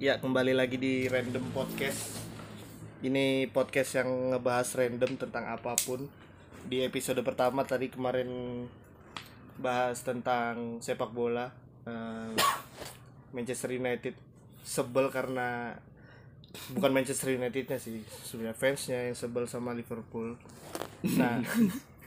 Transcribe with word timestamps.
Ya, 0.00 0.16
kembali 0.16 0.56
lagi 0.56 0.80
di 0.80 1.12
Random 1.12 1.44
Podcast. 1.52 2.24
Ini 3.04 3.52
podcast 3.52 4.00
yang 4.00 4.32
ngebahas 4.32 4.72
random 4.72 5.20
tentang 5.20 5.44
apa 5.44 5.76
pun. 5.76 6.08
Di 6.64 6.88
episode 6.88 7.20
pertama 7.20 7.68
tadi 7.68 7.92
kemarin 7.92 8.64
bahas 9.60 10.00
tentang 10.00 10.80
sepak 10.80 11.12
bola. 11.12 11.52
Eh, 11.84 12.32
Manchester 13.36 13.76
United 13.76 14.16
sebel 14.64 15.12
karena 15.12 15.76
bukan 16.72 16.96
Manchester 16.96 17.36
Unitednya 17.36 17.76
sih, 17.76 18.00
sebenarnya 18.24 18.56
fansnya 18.56 19.04
yang 19.04 19.16
sebel 19.20 19.44
sama 19.52 19.76
Liverpool. 19.76 20.40
Nah, 21.12 21.44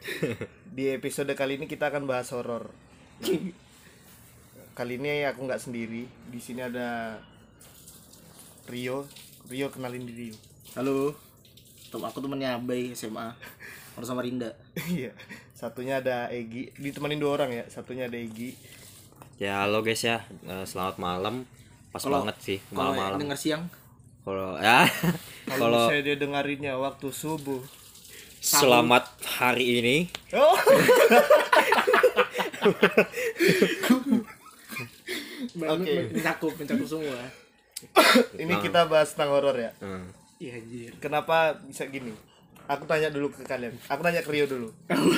di 0.82 0.90
episode 0.90 1.30
kali 1.38 1.62
ini 1.62 1.70
kita 1.70 1.94
akan 1.94 2.10
bahas 2.10 2.34
horor. 2.34 2.74
Kali 4.74 4.98
ini 4.98 5.30
aku 5.30 5.46
nggak 5.46 5.62
sendiri. 5.62 6.10
Di 6.34 6.42
sini 6.42 6.66
ada 6.66 7.22
Rio. 8.66 9.06
Rio 9.46 9.68
kenalin 9.70 10.04
diri. 10.04 10.32
Rio. 10.32 10.38
Halo, 10.74 11.14
Tem 11.88 12.02
aku 12.02 12.18
temennya 12.18 12.58
Abai 12.58 12.90
SMA 12.92 13.30
Harus 13.94 14.08
sama 14.10 14.26
Rinda 14.26 14.50
Iya. 14.90 15.14
Satunya 15.54 16.00
ada 16.00 16.28
Egi. 16.28 16.74
Ditemenin 16.74 17.20
dua 17.20 17.38
orang 17.38 17.52
ya. 17.54 17.64
Satunya 17.68 18.08
ada 18.08 18.18
Egi. 18.18 18.56
Ya 19.38 19.62
halo 19.62 19.82
guys 19.82 20.02
ya, 20.02 20.24
Eh, 20.42 20.64
selamat 20.64 20.98
malam. 20.98 21.46
Pas 21.90 22.02
Kalau- 22.02 22.22
banget 22.22 22.38
sih 22.40 22.60
Kalau 22.66 22.92
malam-malam. 22.92 23.20
denger 23.22 23.38
siang 23.38 23.64
Kalau 24.24 24.56
ya, 24.64 24.88
Kalau 25.46 25.90
saya 25.90 26.02
dia 26.02 26.16
dengerinnya 26.16 26.74
waktu 26.76 27.12
subuh. 27.12 27.60
selamat 28.40 29.08
hari 29.40 29.80
ini. 29.80 29.98
Oh. 30.34 30.52
Oke. 35.54 35.94
Mencakup, 36.12 36.52
mencakup 36.54 36.88
semua 36.90 37.20
Ini 38.42 38.54
kita 38.62 38.86
bahas 38.88 39.14
tentang 39.16 39.36
horor 39.36 39.56
ya. 39.58 39.72
Hmm. 39.80 40.10
Iya 40.42 40.60
anjir 40.60 40.92
Kenapa 41.00 41.56
bisa 41.64 41.88
gini? 41.88 42.12
Aku 42.68 42.88
tanya 42.88 43.12
dulu 43.12 43.32
ke 43.32 43.44
kalian. 43.44 43.76
Aku 43.92 44.02
tanya 44.04 44.24
ke 44.24 44.32
Rio 44.32 44.48
dulu. 44.48 44.70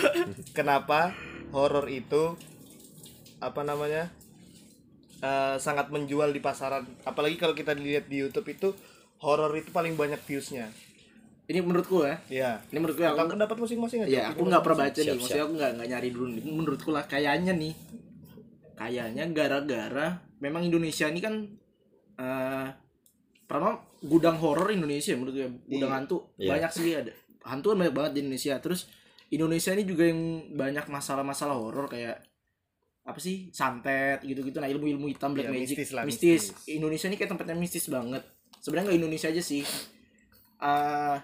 Kenapa 0.57 1.13
horor 1.53 1.85
itu 1.89 2.33
apa 3.37 3.61
namanya? 3.61 4.09
eh, 5.21 5.55
sangat 5.57 5.89
menjual 5.89 6.29
di 6.29 6.41
pasaran. 6.43 6.85
Apalagi 7.07 7.39
kalau 7.39 7.55
kita 7.57 7.73
lihat 7.73 8.05
di 8.11 8.21
YouTube 8.21 8.45
itu 8.51 8.73
horor 9.21 9.49
itu 9.57 9.71
paling 9.71 9.97
banyak 9.97 10.19
viewsnya. 10.21 10.69
Ini 11.45 11.61
menurutku 11.61 12.01
ya 12.01 12.17
Iya. 12.25 12.51
Ini 12.73 12.77
menurutku 12.81 13.05
ya 13.05 13.13
Kalau 13.13 13.29
aku, 13.29 13.33
pendapat 13.37 13.57
masing-masing 13.61 13.99
aja. 14.01 14.09
ya, 14.09 14.21
aku 14.33 14.49
nggak 14.49 14.63
pernah 14.65 14.79
baca 14.81 14.97
nih 14.97 15.05
Siap, 15.05 15.17
Maksudnya 15.21 15.43
aku 15.45 15.53
nggak 15.53 15.71
nggak 15.77 15.89
nyari 15.93 16.09
dulu 16.09 16.25
nih 16.33 16.41
Menurutku 16.41 16.89
lah 16.89 17.03
kayaknya 17.05 17.53
nih 17.53 17.73
Kayaknya 18.73 19.23
gara-gara 19.29 20.07
Memang 20.41 20.65
Indonesia 20.65 21.05
ini 21.05 21.21
kan 21.21 21.45
eh 22.15 22.67
Pertama 23.45 23.77
gudang 24.01 24.41
horor 24.41 24.73
Indonesia 24.73 25.13
menurut 25.13 25.33
gue. 25.33 25.45
Gudang 25.69 25.91
Iya. 25.93 25.97
hantu. 26.01 26.17
Iya. 26.35 26.49
Banyak 26.57 26.71
sih 26.73 26.91
ada. 26.91 27.13
Hantu 27.45 27.65
kan 27.71 27.77
banyak 27.77 27.93
banget 27.93 28.11
di 28.17 28.19
Indonesia. 28.25 28.57
Terus 28.57 28.89
Indonesia 29.29 29.69
ini 29.69 29.83
juga 29.85 30.03
yang 30.03 30.21
banyak 30.51 30.85
masalah-masalah 30.85 31.53
horor 31.53 31.85
kayak 31.85 32.25
apa 33.05 33.19
sih 33.21 33.53
santet 33.53 34.25
gitu-gitu. 34.25 34.57
Nah 34.57 34.65
ilmu-ilmu 34.65 35.05
hitam 35.07 35.37
black 35.37 35.45
Iya, 35.45 35.53
magic. 35.53 35.77
mistis 35.77 35.89
lah, 35.93 36.03
mistis. 36.03 36.41
mistis. 36.49 36.73
Indonesia 36.73 37.05
ini 37.05 37.15
kayak 37.15 37.31
tempatnya 37.31 37.53
mistis 37.53 37.85
banget. 37.85 38.25
Sebenarnya 38.57 38.85
nggak 38.89 38.97
Indonesia 38.97 39.27
aja 39.29 39.43
sih. 39.45 39.61
Eh, 40.57 41.15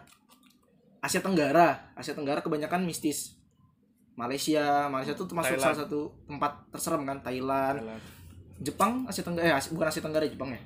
Asia 1.01 1.21
Tenggara. 1.25 1.89
Asia 1.97 2.13
Tenggara 2.13 2.45
kebanyakan 2.45 2.85
mistis. 2.85 3.33
Malaysia. 4.13 4.85
Malaysia 4.87 5.17
tuh 5.17 5.25
termasuk 5.25 5.57
Thailand. 5.57 5.73
salah 5.73 5.79
satu 5.81 5.99
tempat 6.29 6.69
terserem 6.69 7.01
kan 7.01 7.17
Thailand. 7.19 7.81
Jepang 8.61 9.09
Asia 9.09 9.25
Tenggara 9.25 9.49
eh 9.49 9.65
bukan 9.73 9.87
Asia 9.89 10.05
Tenggara 10.05 10.29
Jepang 10.29 10.53
ya. 10.53 10.61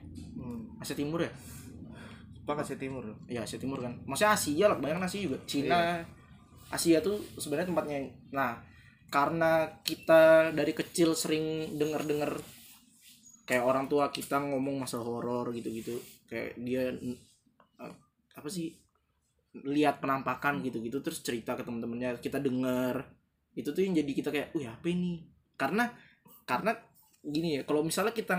Asia 0.85 0.93
Timur 0.93 1.25
ya? 1.25 1.33
Jepang 2.37 2.61
Asia 2.61 2.77
Timur. 2.77 3.03
Ya 3.25 3.41
Asia 3.41 3.57
Timur 3.57 3.81
kan. 3.81 3.97
Maksudnya 4.05 4.37
Asia 4.37 4.65
lah 4.69 4.77
kebanyakan 4.77 5.09
Asia 5.09 5.21
juga. 5.25 5.37
Cina. 5.49 6.05
Asia 6.69 7.01
tuh 7.01 7.17
sebenarnya 7.41 7.73
tempatnya 7.73 7.99
nah 8.29 8.61
karena 9.09 9.81
kita 9.81 10.53
dari 10.53 10.73
kecil 10.77 11.17
sering 11.17 11.77
dengar-dengar 11.77 12.37
kayak 13.45 13.65
orang 13.65 13.85
tua 13.85 14.09
kita 14.09 14.41
ngomong 14.41 14.85
masalah 14.85 15.05
horor 15.05 15.49
gitu-gitu. 15.57 15.97
Kayak 16.29 16.53
dia 16.61 16.93
apa 18.37 18.49
sih? 18.49 18.77
Lihat 19.55 20.03
penampakan 20.03 20.61
gitu-gitu 20.61 21.01
terus 21.01 21.25
cerita 21.25 21.57
ke 21.57 21.65
temen-temennya 21.65 22.21
kita 22.21 22.37
dengar 22.37 23.07
itu 23.55 23.71
tuh 23.71 23.81
yang 23.87 23.95
jadi 23.95 24.11
kita 24.11 24.29
kayak 24.29 24.53
wih 24.53 24.69
apa 24.69 24.85
ini? 24.91 25.23
Karena 25.55 25.89
karena 26.45 26.77
gini 27.25 27.57
ya 27.57 27.61
kalau 27.65 27.81
misalnya 27.81 28.13
kita 28.13 28.37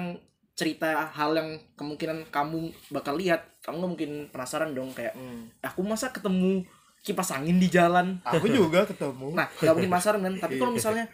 cerita 0.56 0.88
hal 1.06 1.36
yang 1.36 1.48
kemungkinan 1.76 2.32
kamu 2.32 2.58
bakal 2.88 3.14
lihat 3.14 3.44
kamu 3.60 3.92
mungkin 3.92 4.10
penasaran 4.32 4.72
dong 4.72 4.88
kayak 4.90 5.12
Hmm. 5.12 5.52
aku 5.60 5.84
masa 5.84 6.08
ketemu 6.08 6.64
kipas 7.04 7.30
angin 7.30 7.60
di 7.60 7.68
jalan 7.68 8.16
Aku 8.24 8.48
juga 8.48 8.82
ketemu. 8.82 9.30
nah 9.30 9.46
nggak 9.46 9.70
mungkin 9.70 9.92
penasaran 9.92 10.20
kan 10.24 10.34
tapi 10.40 10.56
kalau 10.56 10.72
misalnya 10.80 11.04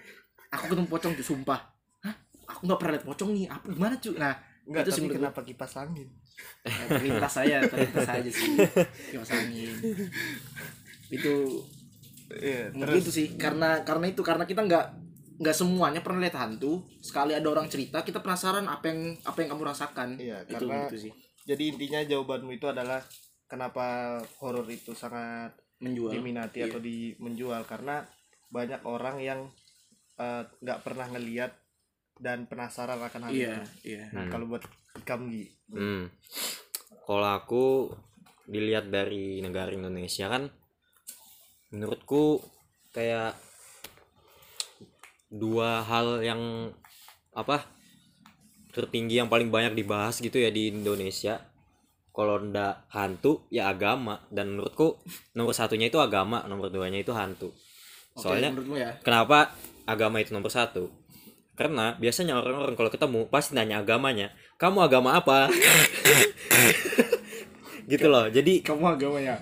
aku 0.49 0.71
ketemu 0.71 0.87
pocong 0.87 1.13
tuh 1.13 1.27
sumpah 1.27 1.61
Hah? 2.01 2.15
aku 2.47 2.65
nggak 2.65 2.79
pernah 2.79 2.93
lihat 2.95 3.05
pocong 3.05 3.31
nih 3.33 3.45
apa 3.47 3.67
gimana 3.69 3.95
cuy 3.99 4.15
nah 4.17 4.35
Enggak, 4.63 4.87
itu 4.87 4.91
tapi 4.95 5.11
kenapa 5.11 5.41
kipas 5.43 5.75
angin? 5.75 6.07
Nah, 6.63 6.87
terlintas 6.87 7.33
saya 7.35 7.59
terlintas 7.67 8.07
aja 8.07 8.31
sih 8.31 8.55
kipas 9.11 9.31
angin 9.33 9.75
itu 11.19 11.35
Iya, 12.33 12.73
menurut 12.73 13.03
itu 13.03 13.11
sih 13.13 13.27
karena 13.35 13.83
karena 13.83 14.07
itu 14.09 14.23
karena 14.23 14.47
kita 14.47 14.63
nggak 14.63 14.87
nggak 15.39 15.55
semuanya 15.55 16.01
pernah 16.01 16.21
lihat 16.21 16.37
hantu. 16.37 16.83
Sekali 16.99 17.33
ada 17.33 17.47
orang 17.47 17.67
cerita 17.67 18.01
kita 18.01 18.21
penasaran 18.21 18.67
apa 18.67 18.85
yang 18.89 19.01
apa 19.23 19.39
yang 19.39 19.49
kamu 19.53 19.65
rasakan. 19.65 20.09
Iya, 20.17 20.45
itu 20.45 20.65
karena- 20.65 20.85
gitu 20.87 20.97
sih. 21.09 21.13
Jadi 21.43 21.63
intinya 21.69 22.01
jawabanmu 22.03 22.53
itu 22.53 22.67
adalah 22.67 23.03
kenapa 23.47 24.19
horor 24.39 24.65
itu 24.67 24.93
sangat 24.93 25.53
menjual. 25.79 26.15
diminati 26.15 26.63
Iya. 26.63 26.71
atau 26.71 26.79
di 26.79 27.13
menjual. 27.19 27.63
Karena 27.65 28.03
banyak 28.49 28.83
orang 28.85 29.17
yang 29.19 29.41
eh, 30.15 30.45
nggak 30.45 30.85
pernah 30.85 31.09
ngeliat 31.09 31.51
dan 32.15 32.45
penasaran 32.47 33.01
akan 33.01 33.27
hal 33.27 33.33
iya 33.33 33.57
itu. 33.59 33.97
iya. 33.97 34.05
Nah, 34.13 34.29
kalau 34.29 34.47
buat 34.47 34.63
kamu 35.03 35.25
Gi, 35.29 35.45
Hmm. 35.73 36.05
Kalau 37.03 37.29
aku 37.33 37.89
dilihat 38.45 38.87
dari 38.87 39.41
negara 39.41 39.73
Indonesia 39.73 40.29
kan, 40.29 40.47
menurutku 41.73 42.39
kayak 42.93 43.35
dua 45.33 45.81
hal 45.81 46.21
yang 46.21 46.69
apa 47.33 47.65
tertinggi 48.77 49.17
yang 49.17 49.33
paling 49.33 49.49
banyak 49.49 49.73
dibahas 49.73 50.21
gitu 50.21 50.37
ya 50.37 50.53
di 50.53 50.69
Indonesia. 50.69 51.41
Kalau 52.13 52.37
ndak 52.45 52.93
hantu 52.93 53.49
ya 53.49 53.73
agama 53.73 54.21
dan 54.29 54.53
menurutku 54.53 55.01
nomor 55.33 55.57
satunya 55.57 55.89
itu 55.89 55.97
agama, 55.97 56.45
nomor 56.45 56.69
duanya 56.69 57.01
itu 57.01 57.09
hantu. 57.17 57.57
Oke, 58.13 58.29
Soalnya 58.29 58.53
menurutmu 58.53 58.77
ya 58.77 58.93
Kenapa 59.01 59.57
agama 59.89 60.21
itu 60.21 60.37
nomor 60.37 60.53
satu? 60.53 60.93
Karena 61.57 61.97
biasanya 61.97 62.37
orang-orang 62.37 62.77
kalau 62.77 62.93
ketemu 62.93 63.21
pasti 63.33 63.57
nanya 63.57 63.81
agamanya. 63.81 64.29
Kamu 64.61 64.85
agama 64.85 65.17
apa? 65.17 65.49
gitu 67.93 68.07
loh. 68.13 68.29
Jadi 68.29 68.61
kamu 68.61 69.01
agamanya 69.01 69.41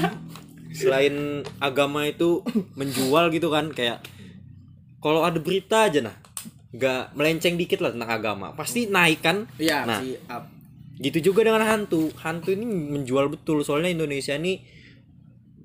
selain 0.78 1.42
agama 1.58 2.06
itu 2.06 2.46
menjual 2.78 3.34
gitu 3.34 3.50
kan 3.50 3.74
kayak 3.74 3.98
kalau 4.98 5.22
ada 5.22 5.38
berita 5.38 5.86
aja 5.86 6.00
nah. 6.02 6.16
Nggak 6.68 7.16
melenceng 7.16 7.56
dikit 7.56 7.80
lah 7.80 7.96
tentang 7.96 8.10
agama. 8.12 8.52
Pasti 8.52 8.86
naik 8.86 9.24
kan? 9.24 9.48
Iya 9.56 9.88
Nah. 9.88 10.00
si 10.04 10.14
up 10.28 10.44
gitu 10.98 11.30
juga 11.32 11.46
dengan 11.46 11.62
hantu. 11.62 12.10
Hantu 12.18 12.52
ini 12.52 12.66
menjual 12.66 13.30
betul. 13.30 13.62
Soalnya 13.62 13.94
Indonesia 13.94 14.34
ini 14.34 14.60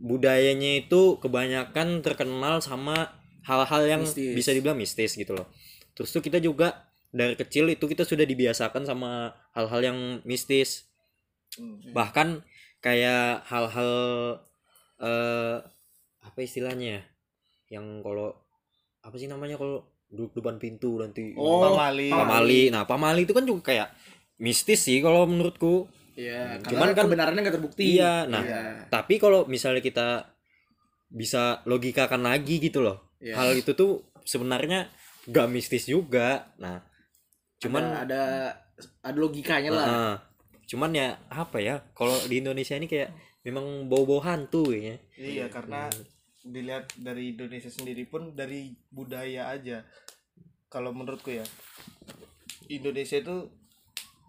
budayanya 0.04 0.84
itu 0.86 1.18
kebanyakan 1.18 2.06
terkenal 2.06 2.62
sama 2.62 3.18
hal-hal 3.44 3.84
yang 3.88 4.02
Mistis. 4.04 4.36
bisa 4.36 4.52
dibilang 4.56 4.80
mistis 4.80 5.16
gitu 5.16 5.36
loh. 5.36 5.48
Terus 5.96 6.12
tuh 6.12 6.24
kita 6.24 6.40
juga 6.40 6.88
dari 7.14 7.36
kecil 7.36 7.72
itu 7.72 7.86
kita 7.88 8.04
sudah 8.08 8.24
dibiasakan 8.24 8.84
sama 8.88 9.32
hal-hal 9.54 9.82
yang 9.84 10.00
mistis. 10.24 10.88
Hmm. 11.54 11.94
bahkan 11.94 12.42
kayak 12.82 13.46
hal-hal 13.46 13.94
eh 14.98 15.62
apa 16.26 16.40
istilahnya 16.42 16.98
ya? 16.98 17.02
Yang 17.78 18.02
kalau 18.02 18.30
apa 19.04 19.16
sih 19.16 19.28
namanya 19.28 19.56
kalau 19.56 19.84
duduk 20.08 20.40
depan 20.40 20.56
pintu 20.58 20.96
nanti 20.96 21.34
Oh, 21.34 21.60
pamali. 21.62 22.08
pamali 22.08 22.62
nah 22.70 22.84
pamali 22.84 23.22
itu 23.24 23.32
kan 23.32 23.44
juga 23.44 23.62
kayak 23.66 23.90
mistis 24.38 24.82
sih 24.82 25.00
kalau 25.00 25.26
menurutku 25.26 25.88
Iya, 26.14 26.62
Hmm, 26.62 26.70
cuman 26.70 26.94
kan- 26.94 27.10
kebenarannya 27.10 27.42
nggak 27.42 27.56
terbukti. 27.58 27.98
Iya, 27.98 28.30
nah. 28.30 28.46
Iya. 28.46 28.86
Tapi 28.86 29.18
kalau 29.18 29.50
misalnya 29.50 29.82
kita 29.82 30.30
bisa 31.10 31.66
logikakan 31.66 32.22
lagi 32.22 32.62
gitu 32.62 32.82
loh. 32.82 33.18
Iya. 33.18 33.34
Hal 33.34 33.58
itu 33.58 33.74
tuh 33.74 33.92
sebenarnya 34.22 34.94
gak 35.26 35.50
mistis 35.50 35.86
juga. 35.86 36.54
Nah, 36.58 36.86
cuman 37.58 38.06
ada, 38.06 38.06
ada 38.06 38.22
ada 39.02 39.18
logikanya 39.18 39.72
lah. 39.74 39.88
Heeh. 39.88 40.16
cuman 40.64 40.94
ya 40.94 41.18
apa 41.28 41.58
ya? 41.58 41.82
Kalau 41.92 42.14
di 42.24 42.40
Indonesia 42.40 42.74
ini 42.74 42.86
kayak 42.86 43.10
memang 43.42 43.90
bau-bau 43.90 44.22
hantu 44.22 44.70
ya. 44.70 44.94
Iya, 45.14 45.50
karena 45.50 45.90
dilihat 46.44 46.92
dari 46.96 47.32
Indonesia 47.32 47.68
sendiri 47.68 48.06
pun 48.06 48.36
dari 48.36 48.76
budaya 48.90 49.50
aja. 49.50 49.88
Kalau 50.68 50.92
menurutku 50.92 51.32
ya, 51.32 51.46
Indonesia 52.68 53.20
itu 53.20 53.50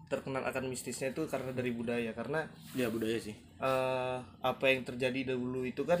terkenal 0.05 0.45
akan 0.45 0.69
mistisnya 0.69 1.09
itu 1.09 1.25
karena 1.25 1.49
dari 1.49 1.73
budaya 1.73 2.13
karena 2.13 2.45
ya 2.77 2.93
budaya 2.93 3.17
sih 3.17 3.33
eh, 3.57 4.17
apa 4.21 4.65
yang 4.69 4.85
terjadi 4.85 5.33
dahulu 5.33 5.65
itu 5.65 5.81
kan 5.81 5.97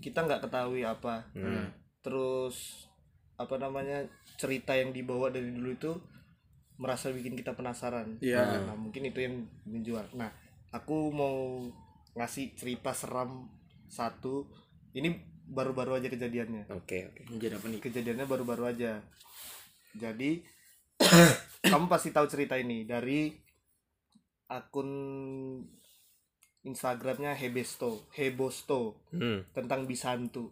kita 0.00 0.24
nggak 0.24 0.48
ketahui 0.48 0.80
apa 0.80 1.28
Hmm. 1.36 1.68
terus 2.00 2.88
apa 3.36 3.60
namanya 3.60 4.00
cerita 4.40 4.72
yang 4.72 4.96
dibawa 4.96 5.28
dari 5.28 5.52
dulu 5.52 5.70
itu 5.70 5.92
merasa 6.80 7.12
bikin 7.12 7.36
kita 7.36 7.52
penasaran 7.52 8.16
Iya. 8.24 8.64
nah 8.64 8.72
mungkin 8.74 9.12
itu 9.12 9.20
yang 9.20 9.44
menjual 9.68 10.08
nah 10.16 10.32
aku 10.72 11.12
mau 11.12 11.68
ngasih 12.16 12.56
cerita 12.56 12.96
seram 12.96 13.44
satu 13.86 14.48
ini 14.96 15.20
baru-baru 15.44 16.00
aja 16.00 16.08
kejadiannya. 16.08 16.72
Oke 16.72 17.08
oke. 17.08 17.22
Menjadi 17.28 17.60
apa 17.60 17.66
nih? 17.68 17.80
Kejadiannya 17.80 18.26
baru-baru 18.26 18.64
aja. 18.68 18.92
Jadi 19.94 20.40
kamu 21.70 21.86
pasti 21.86 22.10
tahu 22.10 22.26
cerita 22.26 22.56
ini 22.56 22.84
dari 22.84 23.28
akun 24.48 24.90
Instagramnya 26.64 27.36
Hebesto 27.36 28.08
Hebosto 28.16 29.04
Hmm. 29.12 29.44
tentang 29.52 29.84
Bisantu. 29.84 30.48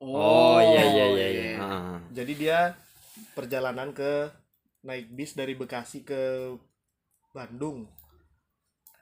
Oh 0.00 0.62
iya 0.62 0.82
iya 0.88 1.06
iya 1.10 1.26
iya. 1.28 1.48
Ah. 1.58 1.98
jadi 2.14 2.32
dia 2.38 2.58
perjalanan 3.34 3.90
ke 3.90 4.30
naik 4.86 5.10
bis 5.10 5.34
dari 5.34 5.58
Bekasi 5.58 6.06
ke 6.06 6.54
Bandung. 7.34 7.90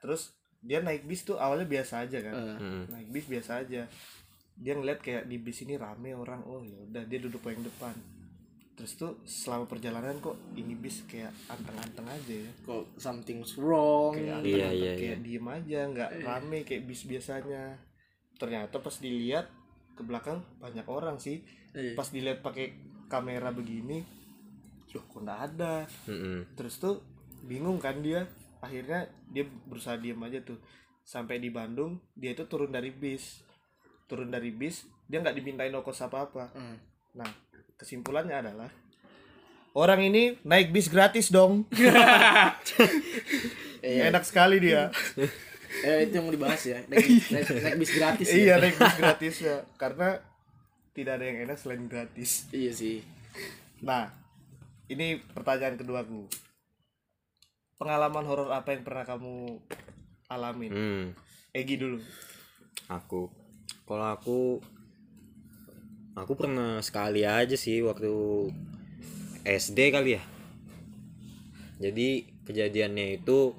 Terus 0.01 0.33
dia 0.57 0.81
naik 0.81 1.05
bis 1.05 1.21
tuh 1.21 1.37
awalnya 1.37 1.69
biasa 1.69 2.03
aja 2.09 2.17
kan? 2.19 2.33
Hmm. 2.33 2.83
naik 2.89 3.07
bis 3.13 3.29
biasa 3.29 3.61
aja 3.63 3.85
dia 4.57 4.73
ngeliat 4.73 4.99
kayak 5.05 5.29
di 5.29 5.37
bis 5.37 5.61
ini 5.61 5.77
rame 5.77 6.17
orang 6.17 6.41
oh 6.49 6.65
ya 6.65 6.77
udah 6.89 7.03
dia 7.05 7.19
duduk 7.21 7.41
paling 7.45 7.61
depan. 7.61 7.93
Terus 8.77 8.93
tuh 8.93 9.21
selama 9.25 9.65
perjalanan 9.65 10.21
kok 10.21 10.37
ini 10.53 10.77
bis 10.77 11.05
kayak 11.09 11.33
anteng-anteng 11.49 12.05
aja 12.09 12.35
ya. 12.45 12.51
Kok 12.65 12.97
something's 12.97 13.57
wrong? 13.57 14.13
Kayak 14.17 14.25
Iya, 14.25 14.37
anteng-anteng, 14.37 14.73
iya, 14.77 14.93
kayak 14.97 15.19
diem 15.25 15.47
aja 15.49 15.79
nggak 15.89 16.11
rame 16.25 16.59
kayak 16.65 16.83
bis 16.85 17.01
biasanya. 17.05 17.63
Ternyata 18.37 18.77
pas 18.81 18.95
dilihat 19.01 19.49
ke 19.97 20.01
belakang 20.05 20.41
banyak 20.61 20.85
orang 20.89 21.17
sih. 21.17 21.41
Iya. 21.77 21.93
pas 21.93 22.09
dilihat 22.09 22.41
pakai 22.41 22.73
kamera 23.05 23.53
begini 23.53 24.01
loh 24.97 25.05
kok 25.05 25.21
nggak 25.21 25.41
ada? 25.53 25.85
Mm-mm. 26.09 26.57
terus 26.57 26.81
tuh 26.81 27.05
bingung 27.45 27.77
kan 27.77 28.01
dia. 28.01 28.25
Akhirnya 28.57 29.05
dia 29.29 29.45
berusaha 29.45 30.01
diem 30.01 30.17
aja 30.25 30.41
tuh. 30.41 30.57
Sampai 31.05 31.37
di 31.37 31.53
Bandung 31.53 32.01
dia 32.17 32.33
itu 32.33 32.49
turun 32.49 32.73
dari 32.73 32.89
bis 32.89 33.45
turun 34.07 34.31
dari 34.31 34.49
bis 34.49 34.87
dia 35.05 35.19
nggak 35.19 35.35
dimintain 35.35 35.71
ongkos 35.71 36.01
apa 36.01 36.25
apa 36.25 36.43
Hmm. 36.51 36.75
nah 37.13 37.29
kesimpulannya 37.75 38.33
adalah 38.33 38.71
orang 39.71 40.01
ini 40.03 40.33
naik 40.41 40.73
bis 40.73 40.89
gratis 40.89 41.29
dong. 41.29 41.63
Iya. 43.77 44.09
enak 44.09 44.25
sekali 44.25 44.57
dia. 44.57 44.89
Eh 45.77 46.09
itu 46.09 46.17
yang 46.17 46.25
mau 46.25 46.33
dibahas 46.33 46.63
ya 46.65 46.81
naik, 46.89 47.05
naik, 47.37 47.47
naik 47.61 47.77
bis 47.77 47.91
gratis 47.93 48.25
ya. 48.25 48.33
iya 48.33 48.53
naik 48.57 48.75
bis 48.75 48.97
gratis 48.97 49.35
ya. 49.45 49.57
Karena 49.77 50.17
tidak 50.97 51.21
ada 51.21 51.25
yang 51.29 51.37
enak 51.45 51.57
selain 51.61 51.85
gratis. 51.85 52.49
Iya 52.49 52.73
sih. 52.73 53.05
Nah 53.85 54.09
ini 54.89 55.21
pertanyaan 55.21 55.77
keduaku 55.77 56.25
pengalaman 57.77 58.25
horor 58.25 58.49
apa 58.49 58.73
yang 58.73 58.81
pernah 58.81 59.05
kamu 59.05 59.61
alamin? 60.33 60.71
Hmm. 60.73 61.05
Egi 61.53 61.77
dulu. 61.77 62.01
Aku 62.89 63.29
kalau 63.87 64.03
aku 64.11 64.39
aku 66.19 66.33
pernah 66.35 66.83
sekali 66.83 67.23
aja 67.23 67.55
sih 67.55 67.79
waktu 67.79 68.11
SD 69.47 69.95
kali 69.95 70.19
ya. 70.19 70.23
Jadi 71.79 72.27
kejadiannya 72.43 73.23
itu 73.23 73.55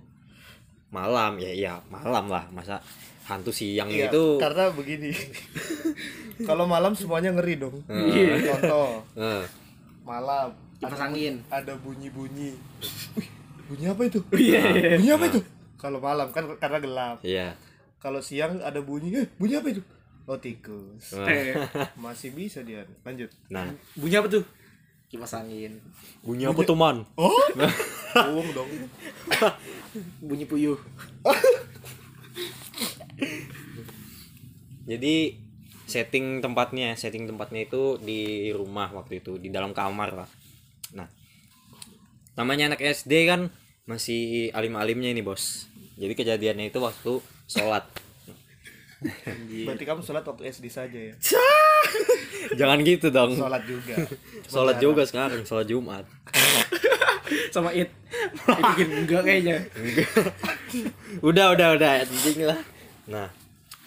malam 0.92 1.40
ya 1.40 1.48
iya 1.48 1.72
malam 1.88 2.28
lah. 2.28 2.44
Masa 2.52 2.84
hantu 3.24 3.56
siang 3.56 3.88
Iya, 3.88 4.12
itu 4.12 4.36
karena 4.36 4.68
begini. 4.76 5.16
Kalau 6.48 6.68
malam 6.68 6.92
semuanya 6.92 7.32
ngeri 7.32 7.56
dong. 7.56 7.80
Iya. 7.88 8.52
contoh 8.52 9.00
Eh, 9.16 9.44
malam 10.04 10.52
kipas 10.76 11.00
angin. 11.00 11.40
ada 11.48 11.72
bunyi-bunyi. 11.80 12.52
Wih, 13.16 13.28
bunyi 13.64 13.84
apa 13.88 14.02
itu? 14.04 14.20
Iya. 14.36 14.96
Bunyi 15.00 15.10
apa 15.16 15.24
itu? 15.32 15.40
Kalau 15.80 16.04
malam 16.04 16.28
kan 16.36 16.44
karena 16.60 16.78
gelap. 16.84 17.16
Iya. 17.24 17.56
Kalau 17.96 18.20
siang 18.20 18.60
ada 18.60 18.78
bunyi 18.84 19.24
eh 19.24 19.26
bunyi 19.40 19.56
apa 19.56 19.72
itu 19.72 19.80
oh 20.28 20.38
tikus. 20.38 21.16
Nah, 21.16 21.26
Eh, 21.26 21.56
masih 22.04 22.36
bisa 22.36 22.60
dia 22.60 22.84
lanjut. 23.02 23.32
Nah. 23.48 23.72
Bunyi 23.96 24.20
apa 24.20 24.28
tuh? 24.28 24.44
Kipas 25.08 25.32
angin. 25.40 25.80
Bunyi 26.20 26.44
apa 26.44 26.60
tuh 26.62 26.76
man? 26.76 27.08
Oh. 27.16 27.32
Bohong 28.28 28.52
dong. 28.52 28.68
Bunyi 30.20 30.44
puyuh. 30.44 30.76
Jadi 34.88 35.36
setting 35.88 36.44
tempatnya 36.44 36.92
setting 37.00 37.24
tempatnya 37.24 37.64
itu 37.64 37.96
di 37.96 38.52
rumah 38.52 38.92
waktu 38.92 39.24
itu 39.24 39.40
di 39.40 39.48
dalam 39.48 39.72
kamar 39.72 40.12
lah 40.12 40.28
nah 40.92 41.08
namanya 42.36 42.68
anak 42.72 42.84
SD 42.84 43.24
kan 43.24 43.48
masih 43.88 44.52
alim-alimnya 44.52 45.16
ini 45.16 45.24
bos. 45.24 45.64
Jadi 45.96 46.12
kejadiannya 46.12 46.68
itu 46.68 46.78
waktu 46.78 47.24
sholat 47.48 47.88
berarti 48.98 49.84
kamu 49.86 50.02
sholat 50.02 50.26
waktu 50.26 50.50
SD 50.50 50.66
saja 50.66 50.98
ya? 50.98 51.14
Jangan 52.58 52.78
gitu 52.82 53.14
dong. 53.14 53.38
Sholat 53.38 53.62
juga. 53.62 53.94
Sholat 54.50 54.76
juga 54.82 55.02
sekarang 55.06 55.46
sholat 55.46 55.66
Jumat. 55.70 56.04
Sama 57.54 57.70
it 57.76 57.92
it 58.48 58.64
bikin 58.74 58.88
enggak 59.04 59.22
kayaknya. 59.22 59.56
Udah 61.22 61.54
udah 61.54 61.78
udah. 61.78 61.90
Anjing 62.02 62.42
lah. 62.42 62.58
Nah 63.06 63.28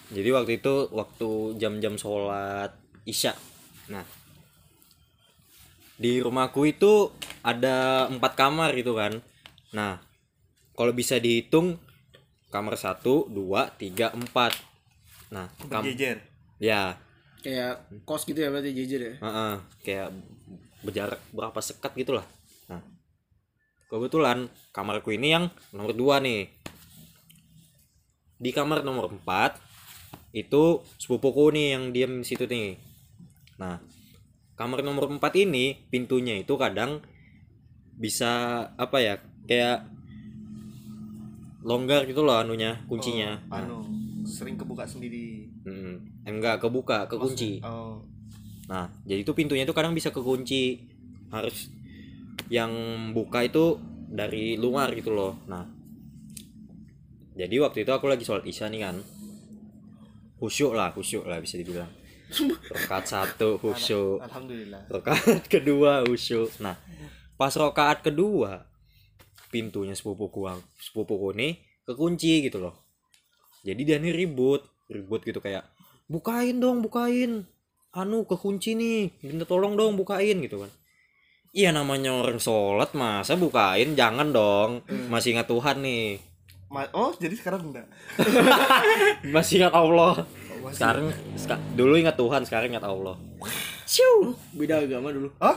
jadi 0.08 0.28
waktu 0.32 0.60
itu 0.64 0.88
waktu 0.92 1.60
jam-jam 1.60 2.00
sholat 2.00 2.72
isya. 3.04 3.36
Nah 3.92 4.04
di 6.00 6.24
rumahku 6.24 6.64
itu 6.64 7.12
ada 7.44 8.08
empat 8.08 8.32
kamar 8.32 8.72
gitu 8.78 8.96
kan. 8.96 9.20
Nah 9.76 10.00
kalau 10.72 10.96
bisa 10.96 11.20
dihitung 11.20 11.76
kamar 12.48 12.80
satu 12.80 13.28
dua 13.28 13.72
tiga 13.76 14.12
empat 14.12 14.71
nah 15.32 15.48
kam 15.66 15.80
berjejer 15.80 16.20
ya 16.60 17.00
kayak 17.40 17.88
kos 18.04 18.28
gitu 18.28 18.38
ya 18.38 18.52
berarti 18.52 18.70
jejer 18.76 19.00
ya 19.00 19.14
Heeh, 19.18 19.54
kayak 19.82 20.08
berjarak 20.82 21.20
berapa 21.30 21.60
sekat 21.62 21.94
gitu 21.94 22.18
lah. 22.18 22.26
Nah, 22.66 22.82
kebetulan 23.86 24.50
kamarku 24.74 25.14
ini 25.14 25.34
yang 25.34 25.46
nomor 25.70 25.94
dua 25.94 26.18
nih. 26.18 26.50
Di 28.42 28.50
kamar 28.50 28.82
nomor 28.82 29.06
4 29.06 29.54
itu 30.34 30.82
sepupuku 30.98 31.54
nih 31.54 31.66
yang 31.78 31.94
diam 31.94 32.12
di 32.18 32.26
situ 32.26 32.42
nih. 32.50 32.74
Nah, 33.62 33.78
kamar 34.58 34.82
nomor 34.82 35.06
4 35.06 35.22
ini 35.38 35.78
pintunya 35.86 36.42
itu 36.42 36.58
kadang 36.58 36.98
bisa 37.94 38.66
apa 38.74 38.98
ya? 38.98 39.14
Kayak 39.46 39.86
longgar 41.62 42.02
gitu 42.10 42.26
loh 42.26 42.42
anunya, 42.42 42.82
kuncinya. 42.90 43.38
Oh, 43.46 43.54
anu 43.62 44.01
sering 44.42 44.58
kebuka 44.58 44.84
sendiri 44.84 45.46
Mm, 45.62 46.26
enggak 46.26 46.58
kebuka, 46.58 47.06
kekunci. 47.06 47.62
oh 47.62 48.02
Nah, 48.66 48.88
jadi 49.04 49.20
itu 49.26 49.32
pintunya 49.34 49.66
itu 49.66 49.74
kadang 49.74 49.92
bisa 49.92 50.08
kekunci. 50.14 50.86
Harus 51.28 51.68
yang 52.48 52.72
buka 53.12 53.44
itu 53.44 53.76
dari 54.08 54.56
luar 54.56 54.92
gitu 54.96 55.12
loh. 55.12 55.36
Nah, 55.44 55.66
jadi 57.36 57.52
waktu 57.64 57.84
itu 57.84 57.92
aku 57.92 58.06
lagi 58.08 58.24
sholat 58.24 58.44
isya 58.48 58.72
nih 58.72 58.80
kan. 58.86 58.96
Khusyuk 60.40 60.72
lah, 60.72 60.90
khusyuk 60.94 61.24
lah 61.28 61.38
bisa 61.38 61.60
dibilang. 61.60 61.90
Rokaat 62.72 63.04
satu 63.04 63.60
khusyuk, 63.60 64.24
alhamdulillah 64.24 64.88
rokaat 64.88 65.44
kedua 65.52 66.00
khusyuk. 66.08 66.48
Nah, 66.64 66.80
pas 67.36 67.52
rokaat 67.52 68.00
kedua 68.00 68.64
pintunya 69.52 69.92
sepupuku 69.92 70.48
sepupuku 70.80 71.28
nih 71.36 71.52
kekunci 71.84 72.48
gitu 72.48 72.56
loh. 72.56 72.81
Jadi 73.62 73.82
dia 73.82 73.96
nih 73.96 74.12
ribut, 74.12 74.62
ribut 74.86 75.20
gitu 75.20 75.38
kayak 75.38 75.62
bukain 76.06 76.56
dong, 76.56 76.80
bukain. 76.80 77.44
Anu 77.92 78.22
kekunci 78.22 78.72
nih, 78.72 79.10
minta 79.20 79.42
tolong 79.42 79.72
dong 79.72 79.94
bukain 79.94 80.38
gitu 80.38 80.58
kan. 80.58 80.68
Iya 81.52 81.70
namanya 81.70 82.16
orang 82.16 82.38
sholat 82.38 82.92
masa 82.92 83.34
bukain 83.34 83.92
jangan 83.92 84.28
dong 84.28 84.80
masih 85.06 85.36
ingat 85.36 85.44
Tuhan 85.44 85.78
nih 85.78 86.16
Ma- 86.72 86.88
oh 86.92 87.12
jadi 87.12 87.36
sekarang 87.36 87.68
enggak 87.68 87.84
masih 89.36 89.60
ingat 89.60 89.76
Allah 89.76 90.24
Oh, 90.24 90.26
masih. 90.64 90.72
sekarang 90.72 91.04
seka- 91.36 91.60
dulu 91.76 91.92
ingat 91.94 92.16
Tuhan 92.16 92.40
sekarang 92.42 92.72
ingat 92.72 92.82
Allah 92.82 93.14
Siu. 93.84 94.32
beda 94.56 94.80
agama 94.80 95.12
dulu 95.12 95.28
Hah? 95.36 95.52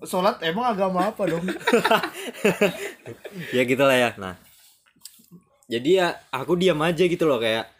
sholat 0.00 0.40
emang 0.40 0.72
agama 0.72 1.12
apa 1.12 1.22
dong 1.28 1.44
ya 3.52 3.62
gitu 3.62 3.82
lah 3.84 3.94
ya 3.94 4.10
nah 4.16 4.34
jadi 5.70 5.90
ya 6.02 6.08
aku 6.34 6.58
diam 6.58 6.82
aja 6.82 7.06
gitu 7.06 7.30
loh 7.30 7.38
kayak 7.38 7.70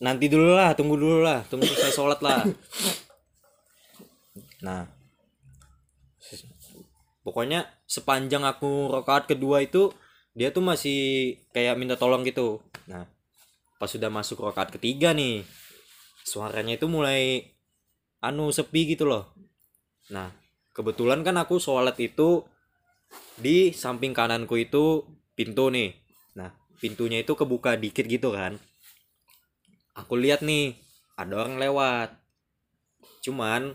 nanti 0.00 0.32
dulu 0.32 0.56
lah 0.56 0.72
tunggu 0.72 0.96
dulu 0.96 1.20
lah 1.20 1.44
tunggu 1.52 1.68
saya 1.68 1.92
sholat 1.92 2.20
lah. 2.24 2.48
Nah 4.64 4.88
pokoknya 7.20 7.68
sepanjang 7.84 8.48
aku 8.48 8.88
rokaat 8.88 9.28
kedua 9.28 9.60
itu 9.60 9.92
dia 10.32 10.48
tuh 10.48 10.64
masih 10.64 11.36
kayak 11.52 11.76
minta 11.76 12.00
tolong 12.00 12.24
gitu. 12.24 12.64
Nah 12.88 13.04
pas 13.76 13.92
sudah 13.92 14.08
masuk 14.08 14.40
rokaat 14.40 14.72
ketiga 14.72 15.12
nih 15.12 15.44
suaranya 16.24 16.80
itu 16.80 16.88
mulai 16.88 17.52
anu 18.24 18.48
sepi 18.48 18.96
gitu 18.96 19.04
loh. 19.04 19.36
Nah 20.08 20.32
kebetulan 20.72 21.20
kan 21.20 21.36
aku 21.36 21.60
sholat 21.60 22.00
itu 22.00 22.48
di 23.36 23.76
samping 23.76 24.16
kananku 24.16 24.56
itu 24.56 25.04
pintu 25.36 25.68
nih 25.68 26.05
pintunya 26.80 27.24
itu 27.24 27.32
kebuka 27.32 27.76
dikit 27.76 28.04
gitu 28.04 28.32
kan. 28.32 28.60
Aku 29.96 30.16
lihat 30.16 30.44
nih 30.44 30.76
ada 31.16 31.44
orang 31.44 31.56
lewat. 31.56 32.12
Cuman 33.24 33.74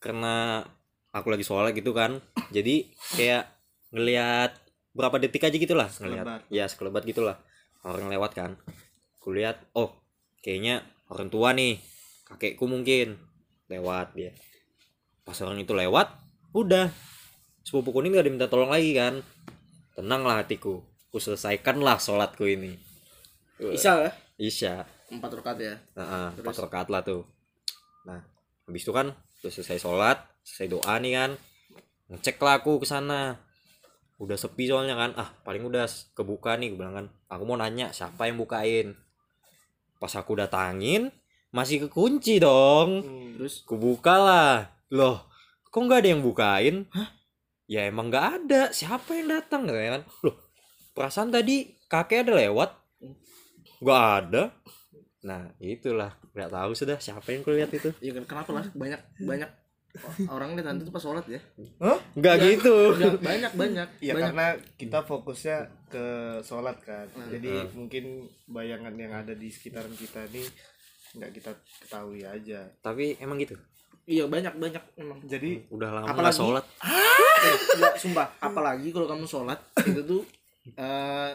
karena 0.00 0.64
aku 1.12 1.28
lagi 1.32 1.42
sholat 1.42 1.74
gitu 1.74 1.90
kan 1.90 2.22
jadi 2.54 2.86
kayak 3.18 3.50
ngelihat 3.90 4.54
berapa 4.94 5.18
detik 5.18 5.42
aja 5.42 5.56
gitu 5.58 5.74
lah 5.74 5.90
ngelihat 5.98 6.46
ya 6.48 6.64
sekelebat 6.68 7.04
gitulah. 7.04 7.38
Orang 7.84 8.10
lewat 8.10 8.34
kan. 8.34 8.58
Aku 9.20 9.30
lihat 9.34 9.62
oh 9.76 9.94
kayaknya 10.42 10.82
orang 11.12 11.28
tua 11.30 11.54
nih 11.54 11.78
kakekku 12.26 12.64
mungkin 12.66 13.20
lewat 13.68 14.16
dia. 14.16 14.32
Pas 15.22 15.36
orang 15.44 15.60
itu 15.60 15.76
lewat 15.76 16.08
udah. 16.56 16.90
Sepupuku 17.62 18.00
ini 18.00 18.16
gak 18.16 18.24
diminta 18.24 18.48
tolong 18.48 18.72
lagi 18.72 18.96
kan. 18.96 19.20
Tenanglah 19.92 20.40
hatiku 20.40 20.80
ku 21.18 21.20
selesaikan 21.20 21.82
lah 21.82 21.98
sholatku 21.98 22.46
ini 22.46 22.78
Isa 23.58 24.06
ya 24.06 24.10
isya 24.38 24.86
empat 25.10 25.34
rakaat 25.34 25.58
ya 25.58 25.74
Nah, 25.98 26.30
Terus? 26.30 26.46
empat 26.46 26.56
rakaat 26.62 26.88
lah 26.94 27.02
tuh. 27.02 27.26
Nah, 28.06 28.22
habis 28.70 28.86
itu 28.86 28.94
kan 28.94 29.10
selesai 29.42 29.82
sholat, 29.82 30.20
selesai 30.46 30.78
doa 30.78 30.94
nih 31.02 31.12
kan. 31.18 31.30
Ngecek 32.12 32.38
lah 32.38 32.62
aku 32.62 32.78
ke 32.78 32.86
sana. 32.86 33.34
Udah 34.20 34.38
sepi 34.38 34.70
soalnya 34.70 34.94
kan. 34.94 35.10
Ah, 35.18 35.34
paling 35.42 35.64
udah 35.64 35.84
kebuka 36.14 36.54
nih 36.54 36.70
gue 36.72 36.78
bilang 36.78 36.94
kan. 36.94 37.06
Aku 37.28 37.42
mau 37.44 37.58
nanya 37.58 37.90
siapa 37.90 38.28
yang 38.30 38.38
bukain. 38.38 38.94
Pas 39.98 40.12
aku 40.14 40.38
datangin, 40.38 41.10
masih 41.50 41.88
kekunci 41.88 42.38
dong. 42.38 43.02
Hmm. 43.02 43.34
terus 43.36 43.66
Ku 43.66 43.74
buka 43.74 44.14
lah. 44.14 44.54
Loh, 44.94 45.26
kok 45.68 45.82
nggak 45.82 46.06
ada 46.06 46.08
yang 46.14 46.22
bukain? 46.22 46.86
Ya 47.68 47.84
emang 47.90 48.08
nggak 48.08 48.26
ada. 48.44 48.62
Siapa 48.72 49.18
yang 49.18 49.28
datang 49.28 49.68
kan? 49.68 50.06
Loh, 50.24 50.47
perasaan 50.98 51.30
tadi 51.30 51.56
kakek 51.86 52.26
ada 52.26 52.34
lewat. 52.36 52.70
Gak 53.78 54.02
ada. 54.18 54.42
Nah, 55.20 55.54
itulah. 55.58 56.18
Nggak 56.30 56.50
tahu 56.50 56.70
sudah 56.72 56.98
siapa 56.98 57.30
yang 57.30 57.42
kulihat 57.42 57.70
itu. 57.70 57.90
ya 57.98 58.10
kan 58.12 58.24
kenapa 58.24 58.50
lah 58.52 58.66
banyak 58.72 58.98
banyak 59.20 59.50
orang 60.28 60.54
lihat 60.54 60.68
hantu 60.68 60.84
tuh 60.84 60.92
pas 60.92 61.00
sholat 61.00 61.24
ya 61.24 61.40
Nggak 62.14 62.34
gitu. 62.44 62.74
Nggak, 62.92 63.18
banyak 63.20 63.52
banyak 63.54 63.88
Ya 63.98 64.12
banyak 64.12 64.30
karena 64.30 64.46
kita 64.76 64.98
fokusnya 65.02 65.58
ke 65.88 66.06
sholat 66.40 66.76
kan, 66.80 67.08
Hmm. 67.08 67.26
jadi 67.28 67.66
mungkin 67.72 68.04
bayangan 68.46 68.94
yang 68.94 69.10
ada 69.10 69.32
di 69.32 69.48
sekitaran 69.48 69.90
kita 69.90 70.28
ini 70.28 70.44
nggak 71.14 71.30
kita 71.32 71.50
ketahui 71.80 72.20
aja. 72.20 72.68
Tapi 72.78 73.16
emang 73.18 73.38
gitu. 73.38 73.56
iya 74.04 74.24
banyak 74.24 74.54
banyak 74.54 74.80
memang 74.96 75.18
Jadi 75.22 75.68
Udah 75.68 75.90
lama 75.90 76.08
Apalagi- 76.08 76.36
sholat. 76.36 76.64
Eh, 77.38 77.56
enggak, 77.74 77.94
sumpah 77.96 78.28
apalagi 78.38 78.88
kalau 78.88 79.04
kamu 79.06 79.24
sholat 79.24 79.58
itu 79.82 80.00
tuh 80.02 80.22
eh 80.70 81.30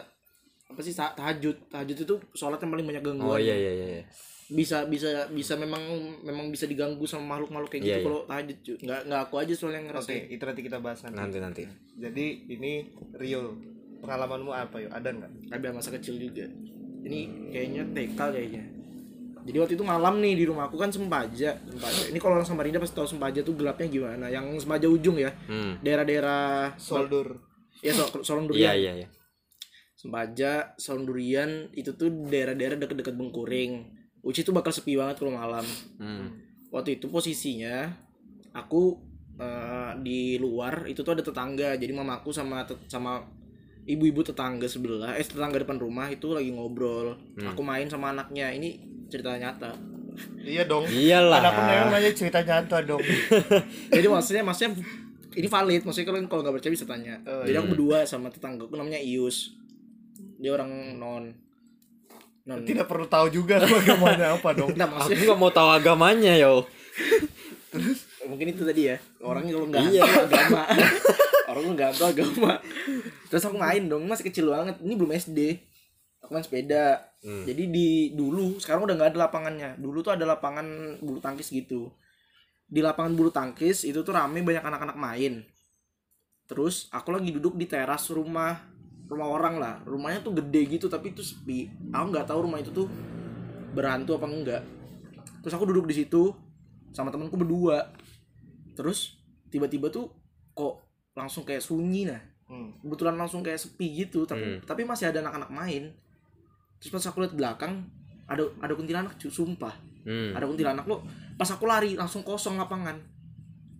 apa 0.64 0.80
sih 0.80 0.92
ta- 0.92 1.12
tahajud 1.12 1.56
tahajud 1.68 1.96
itu 1.98 2.14
sholat 2.32 2.58
yang 2.58 2.70
paling 2.70 2.86
banyak 2.86 3.02
gangguan 3.02 3.28
Oh 3.28 3.38
iya 3.38 3.52
iya 3.52 3.72
iya. 3.72 3.86
iya. 3.92 4.04
bisa 4.46 4.84
bisa 4.84 5.08
bisa 5.28 5.54
memang 5.54 5.80
memang 6.20 6.48
bisa 6.48 6.64
diganggu 6.64 7.04
sama 7.04 7.34
makhluk 7.34 7.50
makhluk 7.50 7.70
kayak 7.70 7.80
Iya, 7.80 7.88
gitu 7.88 7.96
iya. 7.96 8.04
kalau 8.04 8.20
tahajud 8.24 8.56
nggak 8.78 9.00
nggak 9.04 9.20
aku 9.22 9.34
aja 9.38 9.52
soalnya 9.52 9.74
yang 9.74 9.86
oke 9.86 9.92
ngerasain 9.96 10.24
itu 10.28 10.42
nanti 10.42 10.62
kita 10.62 10.78
bahas 10.78 10.98
nanti. 11.00 11.16
Nanti 11.16 11.38
nanti. 11.38 11.62
Jadi 11.94 12.24
ini 12.50 12.72
Rio 13.14 13.56
pengalamanmu 13.98 14.50
apa 14.50 14.76
yuk? 14.78 14.90
Ada 14.90 15.08
nggak? 15.10 15.30
ada 15.50 15.68
masa 15.70 15.88
kecil 15.90 16.18
juga 16.18 16.44
ini 17.00 17.20
kayaknya 17.48 17.82
TK 17.90 18.18
kayaknya 18.18 18.64
jadi 19.44 19.56
waktu 19.58 19.74
itu 19.74 19.84
malam 19.84 20.14
nih 20.18 20.34
di 20.34 20.44
rumahku 20.44 20.74
kan 20.74 20.88
Sempaja 20.88 21.52
Sempaja 21.62 22.00
ini 22.08 22.16
kalau 22.16 22.34
orang 22.34 22.44
Samarinda 22.44 22.80
pasti 22.80 22.92
tahu 22.94 23.04
Sempaja 23.06 23.40
tuh 23.40 23.52
gelapnya 23.52 23.84
gimana 23.86 24.26
yang 24.26 24.48
Sempaja 24.54 24.88
ujung 24.88 25.16
ya 25.16 25.28
Hmm. 25.44 25.76
daerah-daerah 25.80 26.72
Soldur. 26.74 27.44
ya 27.78 27.92
so, 27.92 28.08
Solong 28.20 28.48
Iya 28.50 28.72
Durian 28.72 28.74
iya 28.74 28.92
iya. 28.98 29.08
Sempaja 30.04 30.76
Solong 30.76 31.08
Durian 31.08 31.50
itu 31.72 31.92
tuh 31.92 32.12
daerah-daerah 32.28 32.76
deket-deket 32.76 33.16
Bengkuring 33.16 33.88
Uci 34.20 34.40
itu 34.40 34.52
bakal 34.52 34.68
sepi 34.68 34.94
banget 34.94 35.16
kalau 35.16 35.32
malam 35.32 35.64
Hmm. 35.96 36.28
waktu 36.68 36.96
itu 36.96 37.08
posisinya 37.08 37.88
aku 38.52 39.00
eh, 39.34 39.92
di 39.98 40.36
luar 40.36 40.84
itu 40.84 41.00
tuh 41.00 41.12
ada 41.12 41.22
tetangga 41.22 41.74
jadi 41.74 41.90
mamaku 41.90 42.30
sama 42.30 42.62
sama 42.84 43.24
ibu-ibu 43.84 44.20
tetangga 44.20 44.64
sebelah 44.64 45.12
eh 45.12 45.22
tetangga 45.22 45.58
depan 45.58 45.76
rumah 45.76 46.06
itu 46.06 46.30
lagi 46.30 46.50
ngobrol 46.50 47.16
Hmm. 47.34 47.48
aku 47.48 47.60
main 47.60 47.86
sama 47.86 48.10
anaknya 48.10 48.50
ini 48.50 48.76
cerita 49.08 49.32
nyata 49.34 49.72
Iya 50.38 50.62
dong. 50.64 50.86
Iyalah. 50.86 51.42
Anak 51.42 51.54
memang 51.58 51.88
nanya 51.90 52.14
cerita 52.14 52.38
nyata 52.38 52.86
dong. 52.86 53.02
jadi 53.90 54.06
maksudnya 54.06 54.46
maksudnya 54.46 54.78
ini 55.34 55.48
valid 55.48 55.82
maksudnya 55.82 56.06
kalau 56.06 56.20
kalau 56.28 56.40
nggak 56.40 56.54
percaya 56.54 56.70
bisa 56.70 56.86
tanya 56.86 57.18
Oh, 57.26 57.42
jadi 57.42 57.50
iya. 57.50 57.60
aku 57.60 57.74
berdua 57.74 58.06
sama 58.06 58.30
tetanggaku 58.30 58.70
namanya 58.72 58.94
Ius 58.96 59.58
dia 60.44 60.52
orang 60.52 60.68
non 60.94 61.24
non 62.44 62.60
Tidak 62.60 62.84
perlu 62.84 63.08
tagu 63.08 63.32
juga 63.32 63.56
agamanya 63.56 64.36
apa 64.36 64.52
dong. 64.52 64.76
nah 64.76 64.84
Aku 64.84 65.08
maksudnya 65.08 65.24
nggak 65.24 65.40
mau 65.40 65.48
tahu 65.48 65.68
agamanya 65.72 66.36
yo. 66.36 66.68
mungkin 68.24 68.52
itu 68.52 68.60
tadi 68.60 68.92
ya. 68.92 68.96
Orangnya 69.20 69.56
kalau 69.56 69.66
nggak 69.66 69.82
Iya. 69.88 70.02
tahu 70.04 70.24
agama. 70.28 70.62
Orang 71.48 71.62
nggak 71.72 71.92
tahu 71.96 72.08
agama. 72.12 72.52
Terus 73.28 73.44
aku 73.44 73.56
main 73.56 73.88
dong 73.88 74.04
masih 74.04 74.28
kecil 74.28 74.52
banget. 74.52 74.76
Ini 74.78 74.92
belum 74.92 75.10
SD 75.10 75.38
aku 76.20 76.30
main 76.32 76.44
sepeda. 76.44 77.00
Hmm. 77.24 77.48
jadi 77.48 77.64
di 77.72 77.88
dulu 78.12 78.60
sekarang 78.60 78.84
udah 78.84 78.94
nggak 79.00 79.10
ada 79.16 79.20
lapangannya. 79.24 79.70
Dulu 79.80 80.04
tuh 80.04 80.12
ada 80.12 80.28
lapangan 80.28 81.00
bulu 81.00 81.24
tangkis 81.24 81.48
gitu. 81.48 81.88
Di 82.68 82.84
lapangan 82.84 83.16
bulu 83.16 83.32
tangkis 83.32 83.88
itu 83.88 84.04
tuh 84.04 84.12
rame 84.12 84.44
banyak 84.44 84.60
anak-anak 84.60 84.96
main. 85.00 85.40
Terus 86.44 86.92
aku 86.92 87.16
lagi 87.16 87.32
duduk 87.32 87.56
di 87.56 87.64
teras 87.64 88.12
rumah 88.12 88.60
rumah 89.06 89.28
orang 89.28 89.54
lah. 89.60 89.74
Rumahnya 89.84 90.24
tuh 90.24 90.32
gede 90.36 90.78
gitu 90.78 90.86
tapi 90.88 91.12
itu 91.12 91.20
sepi. 91.20 91.68
Aku 91.92 92.10
nggak 92.10 92.28
tahu 92.28 92.48
rumah 92.48 92.60
itu 92.60 92.70
tuh 92.70 92.88
berhantu 93.74 94.16
apa 94.16 94.26
enggak. 94.26 94.62
Terus 95.42 95.54
aku 95.54 95.68
duduk 95.68 95.84
di 95.90 95.94
situ 96.02 96.32
sama 96.90 97.10
temanku 97.10 97.36
berdua. 97.36 97.92
Terus 98.74 99.18
tiba-tiba 99.50 99.90
tuh 99.90 100.10
kok 100.54 100.84
langsung 101.14 101.46
kayak 101.46 101.62
sunyi 101.62 102.06
nah. 102.08 102.20
Hmm. 102.44 102.76
kebetulan 102.84 103.16
langsung 103.16 103.40
kayak 103.40 103.56
sepi 103.56 104.04
gitu 104.04 104.28
tapi 104.28 104.44
Hmm. 104.44 104.60
tapi 104.68 104.84
masih 104.84 105.08
ada 105.08 105.24
anak-anak 105.24 105.48
main. 105.48 105.96
Terus 106.76 106.92
pas 106.92 107.04
aku 107.08 107.24
lihat 107.24 107.32
belakang 107.32 107.88
ada 108.28 108.44
ada 108.60 108.72
kuntilanak 108.76 109.16
cu, 109.16 109.32
sumpah. 109.32 109.72
Hmm. 110.04 110.36
ada 110.36 110.44
kuntilanak 110.44 110.84
lo 110.84 111.00
pas 111.40 111.48
aku 111.48 111.64
lari 111.64 111.96
langsung 111.96 112.20
kosong 112.20 112.60
lapangan. 112.60 113.00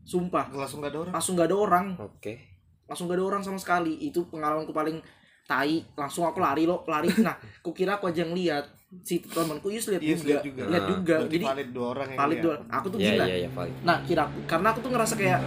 Sumpah. 0.04 0.48
Langsung 0.52 0.80
gak 0.80 0.96
ada 0.96 1.00
orang. 1.04 1.12
langsung 1.12 1.32
gak 1.36 1.48
ada 1.52 1.56
orang. 1.60 1.86
Oke. 2.00 2.53
Langsung 2.84 3.06
gak 3.06 3.16
ada 3.16 3.24
orang 3.26 3.40
sama 3.40 3.56
sekali. 3.56 3.96
Itu 3.98 4.26
pengalamanku 4.26 4.70
paling 4.70 4.98
tai. 5.44 5.84
Langsung 5.92 6.24
aku 6.24 6.38
lari 6.38 6.64
lo 6.64 6.82
lari. 6.84 7.08
Nah 7.20 7.34
kukira 7.60 7.96
aku 7.96 8.06
aja 8.06 8.22
yang 8.22 8.32
lihat 8.32 8.64
si 9.00 9.18
temanku 9.18 9.68
Yus 9.68 9.88
lihat 9.88 10.00
juga 10.00 10.22
lihat 10.22 10.42
juga. 10.42 10.62
lihat 10.64 10.80
Nah, 10.80 10.90
juga. 10.92 11.14
Berarti 11.18 11.34
jadi 11.34 11.44
valid 11.44 11.68
dua 11.70 11.86
orang 11.88 12.06
yang 12.06 12.18
valid 12.18 12.38
dua. 12.40 12.54
Aku 12.70 12.86
tuh 12.88 12.98
Iya 12.98 13.10
gila. 13.10 13.24
iya 13.26 13.48
valid. 13.50 13.74
Nah, 13.82 13.96
kira 14.02 14.22
aku 14.24 14.38
karena 14.44 14.66
aku 14.68 14.78
tuh 14.80 14.90
ngerasa 14.90 15.14
kayak 15.14 15.40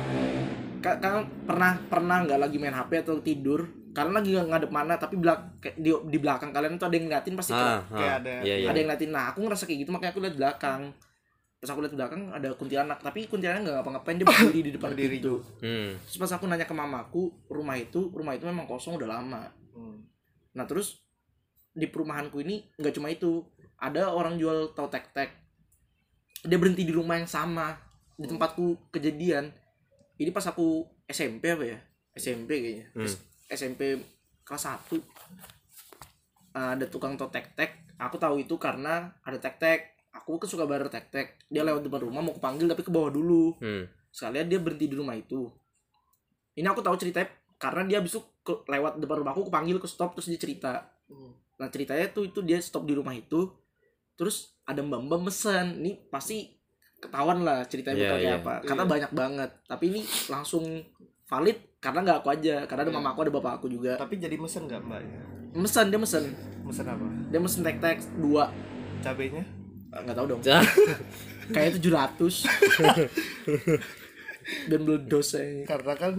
ka- 0.78 1.00
kan 1.00 1.14
pernah 1.44 1.72
pernah 1.84 2.18
nggak 2.24 2.40
lagi 2.40 2.58
main 2.58 2.76
HP 2.76 2.92
atau 3.02 3.18
tidur? 3.20 3.62
Karena 3.90 4.22
lagi 4.22 4.30
nggak 4.30 4.48
ngadep 4.48 4.70
mana 4.70 4.94
tapi 4.94 5.16
belak 5.16 5.40
kayak 5.58 5.76
di, 5.76 5.90
di 5.90 6.18
belakang 6.20 6.52
kalian 6.52 6.78
tuh 6.78 6.86
ada 6.86 6.96
yang 6.96 7.06
ngeliatin 7.08 7.34
pasti 7.34 7.52
Ah, 7.52 7.82
kayak 7.88 8.12
ah. 8.12 8.18
ada- 8.20 8.42
Iya 8.44 8.56
iya. 8.56 8.68
ada 8.68 8.78
yang 8.78 8.88
ngeliatin. 8.88 9.10
Nah 9.10 9.24
aku 9.32 9.40
ngerasa 9.42 9.64
kayak 9.64 9.80
gitu 9.82 9.90
makanya 9.90 10.12
aku 10.12 10.22
lihat 10.22 10.36
belakang 10.36 10.82
pas 11.58 11.74
aku 11.74 11.82
lihat 11.82 11.94
belakang 11.98 12.30
ada 12.30 12.54
kuntilanak. 12.54 13.02
Tapi 13.02 13.26
kuntilanak 13.26 13.66
nggak 13.66 13.76
ngapa-ngapain 13.82 14.18
dia 14.22 14.28
berdiri 14.30 14.60
di 14.62 14.72
depan 14.78 14.94
Berdiri 14.94 15.18
pintu. 15.18 15.36
Hmm. 15.62 15.98
terus 16.06 16.18
pas 16.22 16.32
aku 16.38 16.46
nanya 16.46 16.70
ke 16.70 16.76
mamaku 16.78 17.34
rumah 17.50 17.78
itu 17.78 18.14
rumah 18.14 18.38
itu 18.38 18.46
memang 18.46 18.70
kosong 18.70 19.02
udah 19.02 19.10
lama. 19.10 19.50
Hmm. 19.74 20.06
nah 20.58 20.66
terus 20.66 21.06
di 21.78 21.86
perumahanku 21.90 22.42
ini 22.42 22.70
nggak 22.78 22.94
cuma 22.94 23.10
itu. 23.10 23.42
Ada 23.78 24.10
orang 24.10 24.42
jual 24.42 24.74
tahu 24.74 24.90
tek-tek. 24.90 25.30
Dia 26.42 26.58
berhenti 26.58 26.82
di 26.82 26.94
rumah 26.94 27.18
yang 27.18 27.30
sama 27.30 27.78
di 28.18 28.26
tempatku 28.26 28.90
kejadian. 28.90 29.54
Ini 30.18 30.34
pas 30.34 30.50
aku 30.50 30.82
SMP 31.06 31.54
apa 31.54 31.66
ya? 31.66 31.78
SMP 32.18 32.58
kayaknya. 32.58 32.88
Hmm. 32.98 33.10
SMP 33.54 34.02
kelas 34.42 34.66
1 34.66 34.98
ada 36.58 36.86
tukang 36.90 37.14
tahu 37.18 37.30
tek-tek. 37.30 37.86
Aku 37.98 38.18
tahu 38.18 38.42
itu 38.42 38.58
karena 38.58 39.14
ada 39.22 39.38
tek-tek 39.38 39.97
aku 40.10 40.38
kan 40.38 40.48
suka 40.48 40.64
bayar 40.64 40.88
tek-tek 40.88 41.40
dia 41.46 41.62
lewat 41.62 41.82
depan 41.82 42.04
rumah 42.04 42.22
mau 42.22 42.32
kepanggil 42.32 42.66
tapi 42.66 42.82
ke 42.82 42.90
bawah 42.90 43.10
dulu 43.10 43.56
Hmm. 43.58 43.86
sekalian 44.10 44.48
dia 44.48 44.58
berhenti 44.58 44.86
di 44.86 44.96
rumah 44.96 45.14
itu 45.14 45.48
ini 46.54 46.66
aku 46.66 46.80
tahu 46.80 46.96
ceritanya 46.96 47.30
karena 47.56 47.84
dia 47.86 48.00
ke- 48.40 48.64
lewat 48.66 48.98
depan 48.98 49.18
rumahku 49.18 49.42
aku 49.42 49.52
panggil 49.52 49.78
ke 49.78 49.86
stop 49.86 50.14
terus 50.14 50.28
dia 50.28 50.38
cerita 50.38 50.88
Hmm. 51.06 51.32
nah 51.56 51.68
ceritanya 51.68 52.10
tuh 52.10 52.26
itu 52.26 52.40
dia 52.42 52.60
stop 52.60 52.84
di 52.84 52.94
rumah 52.94 53.14
itu 53.14 53.50
terus 54.14 54.58
ada 54.64 54.80
mbak 54.80 55.00
mbak 55.04 55.22
mesen 55.24 55.80
ini 55.80 56.02
pasti 56.08 56.50
ketahuan 56.98 57.42
lah 57.42 57.62
ceritanya 57.64 57.96
Iya, 57.96 58.06
bakal 58.08 58.18
kayak 58.18 58.28
iya. 58.28 58.40
apa 58.40 58.54
karena 58.64 58.84
Iya. 58.84 58.92
banyak 58.92 59.12
banget 59.14 59.50
tapi 59.64 59.84
ini 59.88 60.02
langsung 60.28 60.66
valid 61.24 61.58
karena 61.78 62.00
nggak 62.02 62.18
aku 62.20 62.30
aja 62.32 62.56
karena 62.66 62.82
ada 62.84 62.92
Iya. 62.92 62.98
mama 62.98 63.10
aku 63.12 63.22
ada 63.22 63.32
bapak 63.32 63.54
aku 63.56 63.68
juga 63.68 63.94
Tapi 63.96 64.18
jadi 64.18 64.36
mesen 64.36 64.66
nggak 64.66 64.82
mbak? 64.82 65.02
Mesen 65.54 65.86
dia 65.88 65.98
mesen. 65.98 66.24
Mesen 66.62 66.86
apa? 66.86 67.08
Dia 67.30 67.40
mesen 67.40 67.62
tek-tek 67.62 67.98
dua. 68.16 68.50
Cabenya? 69.00 69.42
Nggak 69.90 70.16
tahu 70.16 70.28
dong. 70.28 70.42
Cah. 70.42 70.64
Kayak 71.54 71.80
700. 71.80 72.44
Dan 74.70 74.80
meledos 74.82 75.28
saya. 75.30 75.64
Karena 75.64 75.94
kan 75.94 76.14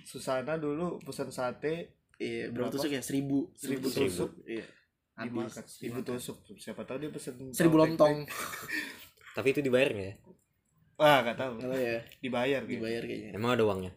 Susana 0.00 0.54
dulu 0.54 1.00
pesan 1.00 1.30
sate 1.30 1.94
Iya, 2.14 2.46
berapa 2.48 2.70
tusuk 2.70 2.90
ya? 2.90 3.02
Seribu. 3.02 3.50
Seribu 3.52 3.86
tusuk. 3.88 4.06
tusuk. 4.06 4.30
Iya. 4.44 4.62
Habis. 5.14 5.54
seribu 5.68 6.02
tusuk 6.02 6.36
siapa 6.54 6.82
tahu 6.82 6.98
dia 7.00 7.10
pesen 7.10 7.50
Seribu 7.50 7.74
lontong. 7.76 8.26
Tapi 9.36 9.50
itu 9.50 9.60
dibayar 9.60 9.90
nggak 9.90 10.08
ya? 10.08 10.16
wah 10.94 11.18
nggak 11.20 11.34
tahu 11.34 11.58
tahu 11.58 11.74
ya. 11.74 11.98
dibayar 12.18 12.60
gitu 12.62 12.78
Dibayar 12.78 13.02
kayaknya. 13.02 13.30
Emang 13.32 13.50
ada 13.52 13.62
uangnya? 13.64 13.92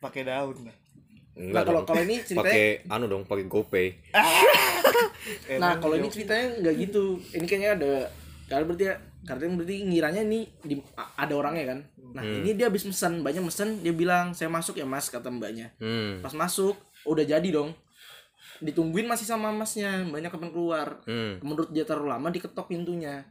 pakai 0.00 0.20
daun 0.22 0.56
lah 0.62 0.76
Nah, 1.34 1.42
Enggak 1.42 1.64
kalau 1.66 1.80
dong. 1.80 1.86
kalau 1.86 2.02
ini 2.02 2.16
ceritanya 2.18 2.40
pakai 2.46 2.66
anu 2.86 3.04
dong, 3.04 3.22
pakai 3.24 3.44
GoPay. 3.44 3.86
Eh, 5.44 5.58
Nah, 5.58 5.76
kalau 5.76 5.94
ini 5.94 6.06
dia- 6.06 6.14
ceritanya 6.14 6.46
nggak 6.62 6.74
gitu. 6.78 7.04
Ini 7.28 7.44
kayaknya 7.44 7.70
ada 7.74 7.92
karena 8.44 8.64
berarti 8.64 8.84
ya 8.84 8.94
karena 9.24 9.56
berarti 9.56 9.76
ngiranya 9.82 10.22
ini 10.22 10.40
di, 10.60 10.76
ada 11.16 11.32
orangnya 11.32 11.64
kan. 11.66 11.78
Nah, 12.12 12.22
Hmm. 12.22 12.38
ini 12.40 12.52
dia 12.52 12.68
habis 12.68 12.84
mesen, 12.84 13.20
banyak 13.20 13.40
mesen, 13.40 13.80
dia 13.80 13.90
bilang, 13.90 14.32
"Saya 14.32 14.46
masuk 14.46 14.76
ya, 14.76 14.84
Mas," 14.84 15.08
kata 15.08 15.28
mbaknya. 15.28 15.72
Hmm. 15.76 16.20
Pas 16.20 16.30
masuk, 16.30 16.76
udah 17.02 17.24
jadi 17.24 17.48
dong. 17.48 17.72
Ditungguin 18.60 19.04
masih 19.04 19.24
sama 19.24 19.50
masnya, 19.50 20.04
banyak 20.04 20.30
kapan 20.30 20.50
keluar. 20.50 20.88
Hmm. 21.04 21.40
Menurut 21.40 21.68
dia 21.70 21.82
terlalu 21.82 22.08
lama 22.10 22.28
diketok 22.28 22.68
pintunya. 22.68 23.26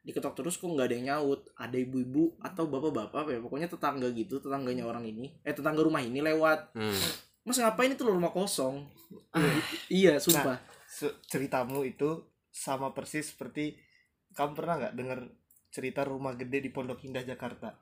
Diketok 0.00 0.36
terus 0.36 0.54
kok 0.54 0.68
nggak 0.68 0.86
ada 0.86 0.94
yang 0.94 1.06
nyaut. 1.10 1.40
Ada 1.54 1.76
ibu-ibu 1.76 2.38
atau 2.38 2.64
bapak-bapak 2.66 3.18
apa 3.18 3.30
ya, 3.32 3.40
pokoknya 3.40 3.66
tetangga 3.66 4.08
gitu, 4.12 4.38
tetangganya 4.38 4.84
orang 4.84 5.02
ini. 5.02 5.34
Eh, 5.42 5.50
tetangga 5.50 5.80
rumah 5.80 5.98
ini 5.98 6.20
lewat. 6.20 6.72
Hmm. 6.72 6.94
Mas 7.42 7.56
ngapain 7.56 7.90
itu 7.90 8.04
rumah 8.04 8.30
kosong? 8.30 8.84
iya, 9.88 10.20
sumpah. 10.20 10.60
se- 10.84 11.16
ceritamu 11.24 11.84
itu 11.84 12.24
sama 12.48 12.92
persis 12.92 13.28
seperti 13.28 13.76
kamu 14.38 14.54
pernah 14.54 14.74
nggak 14.78 14.94
dengar 14.94 15.18
cerita 15.68 16.00
rumah 16.02 16.32
gede 16.32 16.58
di 16.60 16.70
Pondok 16.70 17.02
Indah 17.02 17.22
Jakarta 17.22 17.74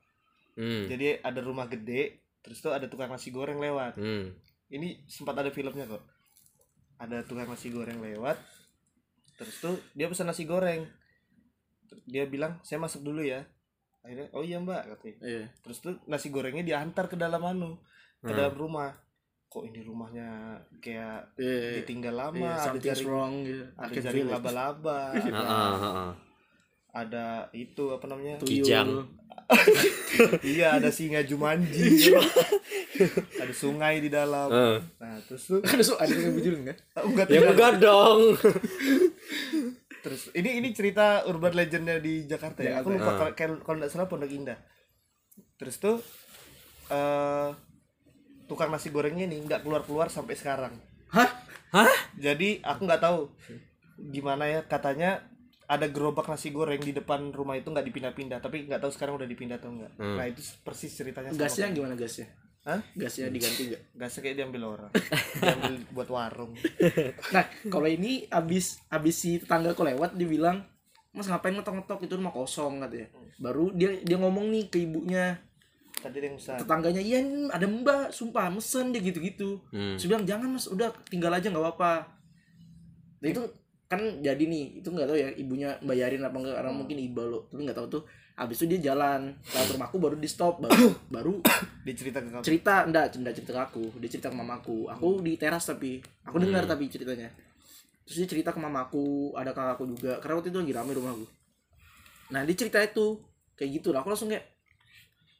Hmm. 0.57 0.89
jadi 0.89 1.21
ada 1.21 1.39
rumah 1.39 1.69
gede 1.69 2.17
terus 2.41 2.59
tuh 2.59 2.73
ada 2.73 2.89
tukang 2.89 3.07
nasi 3.07 3.29
goreng 3.29 3.61
lewat 3.61 3.93
Hmm. 3.95 4.33
ini 4.69 5.05
sempat 5.05 5.37
ada 5.37 5.53
filmnya 5.53 5.85
kok 5.85 6.01
ada 6.97 7.21
tukang 7.23 7.45
nasi 7.45 7.69
goreng 7.69 8.01
lewat 8.01 8.41
terus 9.37 9.53
tuh 9.59 9.77
dia 9.93 10.09
pesan 10.09 10.27
nasi 10.27 10.43
goreng 10.43 10.89
dia 12.03 12.25
bilang 12.25 12.57
saya 12.63 12.81
masuk 12.81 13.05
dulu 13.05 13.21
ya 13.21 13.45
akhirnya 14.01 14.33
oh 14.33 14.41
iya 14.41 14.57
mbak 14.57 14.83
katanya 14.89 15.17
Iya. 15.21 15.45
terus 15.61 15.79
tuh 15.79 16.01
nasi 16.07 16.31
gorengnya 16.31 16.65
diantar 16.65 17.05
ke 17.05 17.15
dalam 17.15 17.43
anu 17.43 17.77
ke 18.19 18.33
Hmm. 18.33 18.39
dalam 18.41 18.57
rumah 18.57 18.97
kok 19.47 19.63
ini 19.63 19.81
rumahnya 19.81 20.57
kayak 20.81 21.37
Iya. 21.37 21.79
ditinggal 21.79 22.17
lama 22.17 22.49
Iya, 22.49 22.65
ada 22.67 22.79
jaring 22.81 23.05
wrong 23.05 23.35
gitu. 23.45 23.65
ada 23.77 23.93
jaring 23.95 24.27
laba-laba 24.27 25.01
ada, 26.97 27.27
itu 27.53 27.91
apa 27.91 28.07
namanya 28.07 28.41
Tuyul. 28.41 28.65
Kijang. 28.65 28.91
iya 30.43 30.75
ada 30.75 30.91
singa 30.91 31.23
Jumanji 31.23 32.11
ada 33.43 33.53
sungai 33.53 34.01
di 34.01 34.09
dalam 34.09 34.49
Ah. 34.49 34.79
nah 34.99 35.15
terus 35.23 35.47
tuh 35.47 35.61
Ada 35.61 35.87
ada 36.03 36.11
yang 36.11 36.35
bujur 36.35 36.53
enggak? 36.57 36.79
oh, 36.99 37.07
enggak 37.07 37.27
Ya 37.29 37.41
enggak 37.45 37.73
dong. 37.79 38.35
terus 40.01 40.31
ini 40.33 40.59
ini 40.59 40.71
cerita 40.71 41.23
urban 41.25 41.53
legendnya 41.53 41.99
di 41.99 42.25
Jakarta 42.25 42.63
ya 42.63 42.81
aku 42.81 42.95
lupa 42.95 43.13
Ah. 43.21 43.31
kalau 43.35 43.77
nggak 43.77 43.87
salah 43.87 44.07
Pondok 44.07 44.31
Indah 44.31 44.59
terus 45.57 45.77
tuh 45.77 45.99
eh 46.89 47.51
tukang 48.47 48.71
nasi 48.71 48.89
gorengnya 48.89 49.27
ini 49.27 49.43
nggak 49.43 49.63
keluar 49.63 49.83
keluar 49.83 50.07
sampai 50.07 50.35
sekarang 50.35 50.75
Hah? 51.09 51.27
Hah? 51.71 51.95
jadi 52.17 52.63
aku 52.63 52.83
nggak 52.83 52.99
tahu 53.01 53.31
gimana 54.11 54.47
ya 54.49 54.61
katanya 54.63 55.23
ada 55.67 55.87
gerobak 55.87 56.27
nasi 56.27 56.49
goreng 56.49 56.79
di 56.79 56.91
depan 56.91 57.31
rumah 57.31 57.55
itu 57.55 57.67
nggak 57.67 57.83
dipindah-pindah 57.85 58.39
tapi 58.39 58.65
nggak 58.65 58.79
tahu 58.79 58.89
sekarang 58.89 59.15
udah 59.15 59.27
dipindah 59.27 59.57
atau 59.57 59.71
enggak 59.71 59.91
Hmm. 59.95 60.15
nah 60.15 60.25
itu 60.25 60.39
persis 60.61 60.91
ceritanya 60.91 61.31
sama 61.31 61.43
Gasnya 61.43 61.67
gimana 61.71 61.95
gasnya? 61.95 62.27
Hah? 62.63 62.81
Gasnya 62.93 63.27
diganti 63.29 63.63
enggak? 63.67 63.83
gasnya 63.93 64.21
kayak 64.23 64.37
diambil 64.37 64.63
orang 64.69 64.91
diambil 65.37 65.73
buat 65.97 66.09
warung 66.09 66.53
Nah, 67.29 67.45
kalau 67.67 67.87
ini 67.87 68.27
abis 68.29 68.79
abis 68.89 69.15
si 69.17 69.31
tetangga 69.37 69.71
kok 69.71 69.83
lewat 69.85 70.15
dia 70.15 70.27
bilang, 70.27 70.63
"Mas 71.11 71.27
ngapain 71.27 71.53
ngetok-ngetok 71.53 72.01
itu 72.01 72.15
rumah 72.15 72.31
kosong?" 72.31 72.79
katanya. 72.81 73.09
Baru 73.37 73.71
dia 73.71 73.99
dia 74.01 74.17
ngomong 74.17 74.49
nih 74.49 74.65
ke 74.67 74.79
ibunya, 74.81 75.39
tadi 75.97 76.19
ada 76.19 76.27
yang 76.27 76.37
pesan 76.37 76.57
tetangganya, 76.59 77.01
"Iya, 77.01 77.19
ada 77.49 77.67
Mbak, 77.67 78.07
sumpah 78.11 78.47
mesen 78.49 78.91
dia 78.91 79.01
gitu-gitu." 79.01 79.63
Hmm. 79.71 79.95
Terus 79.95 80.07
bilang, 80.07 80.25
"Jangan 80.25 80.49
Mas, 80.51 80.67
udah 80.67 80.91
tinggal 81.07 81.31
aja 81.31 81.47
nggak 81.47 81.63
apa-apa." 81.63 81.95
Nah, 83.17 83.29
itu 83.29 83.43
kan 83.87 84.01
jadi 84.19 84.43
nih, 84.43 84.83
itu 84.83 84.89
nggak 84.91 85.07
tahu 85.07 85.19
ya 85.19 85.29
ibunya 85.39 85.71
bayarin 85.81 86.23
apa 86.23 86.37
enggak 86.37 86.59
karena 86.59 86.73
mungkin 86.75 86.99
iba 86.99 87.23
lo. 87.23 87.47
Tapi 87.51 87.63
nggak 87.67 87.79
tahu 87.79 87.89
tuh. 87.99 88.03
Abis 88.37 88.61
itu 88.61 88.77
dia 88.77 88.93
jalan 88.93 89.33
ke 89.41 89.57
rumahku 89.79 89.97
baru 89.97 90.17
di 90.19 90.29
stop 90.29 90.61
baru 90.61 90.93
baru 91.15 91.33
dicerita 91.87 92.21
ke 92.21 92.29
kamu? 92.29 92.45
cerita 92.45 92.85
enggak 92.85 93.17
enggak 93.17 93.35
cerita 93.39 93.53
ke 93.57 93.63
aku 93.73 93.85
dia 94.03 94.11
cerita 94.13 94.29
ke 94.29 94.37
mamaku. 94.37 94.91
Aku 94.93 95.25
di 95.25 95.39
teras 95.41 95.65
tapi 95.65 96.03
aku 96.27 96.37
dengar 96.43 96.69
tapi 96.69 96.91
ceritanya. 96.93 97.33
Terus 98.05 98.17
dia 98.23 98.29
cerita 98.29 98.51
ke 98.53 98.61
mamaku 98.61 99.33
ada 99.33 99.57
kakakku 99.57 99.89
juga 99.89 100.21
karena 100.21 100.39
waktu 100.39 100.51
itu 100.53 100.59
lagi 100.61 100.73
rame 100.77 100.93
rumahku. 100.93 101.25
Nah 102.35 102.45
dia 102.45 102.57
cerita 102.59 102.83
itu 102.83 103.23
kayak 103.57 103.71
gitu 103.81 103.89
lah 103.95 104.05
aku 104.05 104.13
langsung 104.13 104.29
kayak 104.29 104.45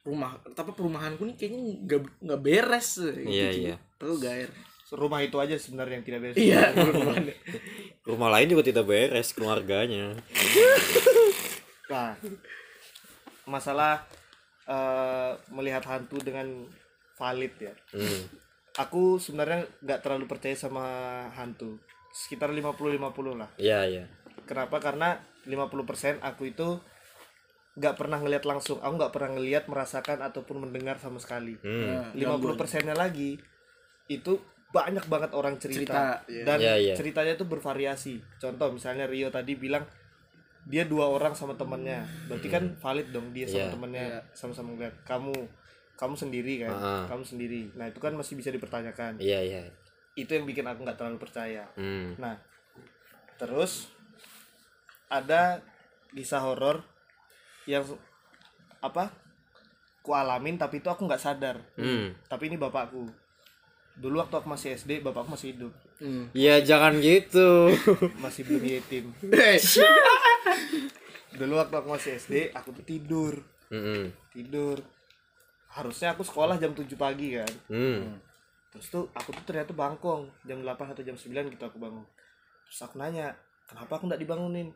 rumah 0.01 0.39
tapi 0.55 0.71
perumahanku 0.71 1.27
nih 1.27 1.35
kayaknya 1.35 1.59
nggak 1.83 2.01
nggak 2.23 2.39
beres 2.41 2.95
gitu, 2.95 3.27
Iya, 3.27 3.49
iya. 3.51 3.75
aku 3.99 4.15
gair 4.17 4.47
rumah 4.87 5.19
itu 5.19 5.35
aja 5.35 5.59
sebenarnya 5.59 5.99
yang 5.99 6.05
tidak 6.07 6.19
beres. 6.23 6.37
Iya 6.39 6.61
Rumah 8.07 8.29
lain 8.31 8.47
juga 8.49 8.63
tidak 8.63 8.87
beres 8.87 9.35
keluarganya. 9.35 10.15
nah 11.87 12.15
masalah 13.47 14.03
eh, 14.67 15.31
melihat 15.49 15.83
hantu 15.87 16.19
dengan 16.19 16.67
valid 17.15 17.53
ya 17.57 17.73
Hmm. 17.95 18.27
aku 18.75 19.17
sebenarnya 19.17 19.63
nggak 19.81 20.03
terlalu 20.03 20.27
percaya 20.27 20.53
sama 20.53 20.83
hantu 21.31 21.79
sekitar 22.11 22.51
50-50 22.51 22.99
lah 23.33 23.49
Iya, 23.55 23.79
iya. 23.87 24.03
kenapa 24.43 24.77
karena 24.77 25.15
50% 25.47 26.19
aku 26.19 26.51
itu 26.51 26.77
nggak 27.77 27.95
pernah 27.95 28.19
ngelihat 28.19 28.43
langsung 28.43 28.83
aku 28.83 28.93
nggak 28.99 29.13
pernah 29.15 29.31
ngelihat 29.39 29.63
merasakan 29.65 30.19
ataupun 30.19 30.67
mendengar 30.67 30.99
sama 30.99 31.23
sekali 31.23 31.55
Hmm. 31.63 32.11
Nah, 32.11 32.35
50 32.35 32.59
persennya 32.59 32.93
lagi 32.93 33.39
itu 34.11 34.43
banyak 34.67 35.05
banget 35.07 35.31
orang 35.31 35.55
cerita, 35.57 35.79
Cerita, 35.79 36.03
iya. 36.27 36.43
dan 36.43 36.57
Iya, 36.59 36.73
iya. 36.77 36.93
ceritanya 36.93 37.33
tuh 37.33 37.47
bervariasi 37.47 38.19
contoh 38.37 38.67
misalnya 38.69 39.07
Rio 39.07 39.31
tadi 39.31 39.55
bilang 39.55 39.87
dia 40.63 40.83
dua 40.83 41.07
orang 41.07 41.31
sama 41.31 41.55
temannya 41.55 42.03
berarti 42.27 42.47
kan 42.47 42.75
valid 42.75 43.07
dong 43.09 43.31
dia 43.31 43.47
sama 43.47 43.63
Iya. 43.63 43.71
temannya 43.71 44.03
Iya. 44.05 44.19
sama-sama 44.35 44.75
ngeliat 44.75 44.95
kamu 45.01 45.35
kamu 45.95 46.13
sendiri 46.13 46.53
kan 46.61 46.73
Ah. 46.73 47.05
kamu 47.07 47.23
sendiri 47.23 47.71
nah 47.73 47.87
itu 47.87 47.97
kan 47.97 48.11
masih 48.11 48.35
bisa 48.35 48.51
dipertanyakan 48.51 49.15
Iya, 49.17 49.39
iya. 49.41 49.61
itu 50.13 50.27
yang 50.29 50.43
bikin 50.43 50.67
aku 50.67 50.83
nggak 50.83 50.99
terlalu 50.99 51.17
percaya 51.17 51.63
Hmm. 51.73 52.19
Nah, 52.19 52.35
terus 53.37 53.87
ada 55.07 55.63
kisah 56.09 56.43
horor 56.43 56.83
yang 57.63 57.83
apa? 58.79 59.11
Ku 60.01 60.11
alamin 60.11 60.55
tapi 60.55 60.79
itu 60.79 60.87
aku 60.87 61.03
nggak 61.03 61.19
sadar. 61.19 61.59
Hmm. 61.75 62.11
Tapi 62.25 62.47
ini 62.47 62.55
bapakku. 62.55 63.07
Dulu 63.97 64.21
waktu 64.21 64.35
aku 64.35 64.47
masih 64.47 64.73
SD, 64.73 65.01
bapakku 65.01 65.33
masih 65.33 65.53
hidup, 65.53 65.73
Hmm. 65.97 66.29
Ya 66.31 66.61
jangan 66.61 67.01
gitu. 67.01 67.73
masih 68.23 68.45
belum 68.45 68.61
yatim. 68.61 69.09
Eh, 69.25 69.57
Dulu 71.37 71.53
waktu 71.55 71.75
aku 71.75 71.89
masih 71.89 72.13
SD, 72.15 72.33
aku 72.51 72.69
tuh 72.71 72.85
tidur, 72.85 73.33
Hmm. 73.67 74.13
tidur. 74.29 74.77
Harusnya 75.67 76.13
aku 76.13 76.21
sekolah 76.21 76.55
jam 76.55 76.71
7 76.71 76.93
pagi 76.95 77.33
kan. 77.33 77.49
Hmm. 77.67 78.17
Terus 78.69 78.87
tuh 78.87 79.09
aku 79.11 79.29
tuh 79.31 79.43
ternyata 79.43 79.73
bangkong 79.73 80.29
jam 80.43 80.61
8 80.61 80.93
atau 80.93 81.01
jam 81.01 81.13
9 81.13 81.49
gitu 81.49 81.63
aku 81.63 81.77
bangun. 81.77 82.05
Terus 82.65 82.79
aku 82.79 82.95
nanya, 82.97 83.33
kenapa 83.65 83.97
aku 83.97 84.05
nggak 84.05 84.21
dibangunin? 84.21 84.69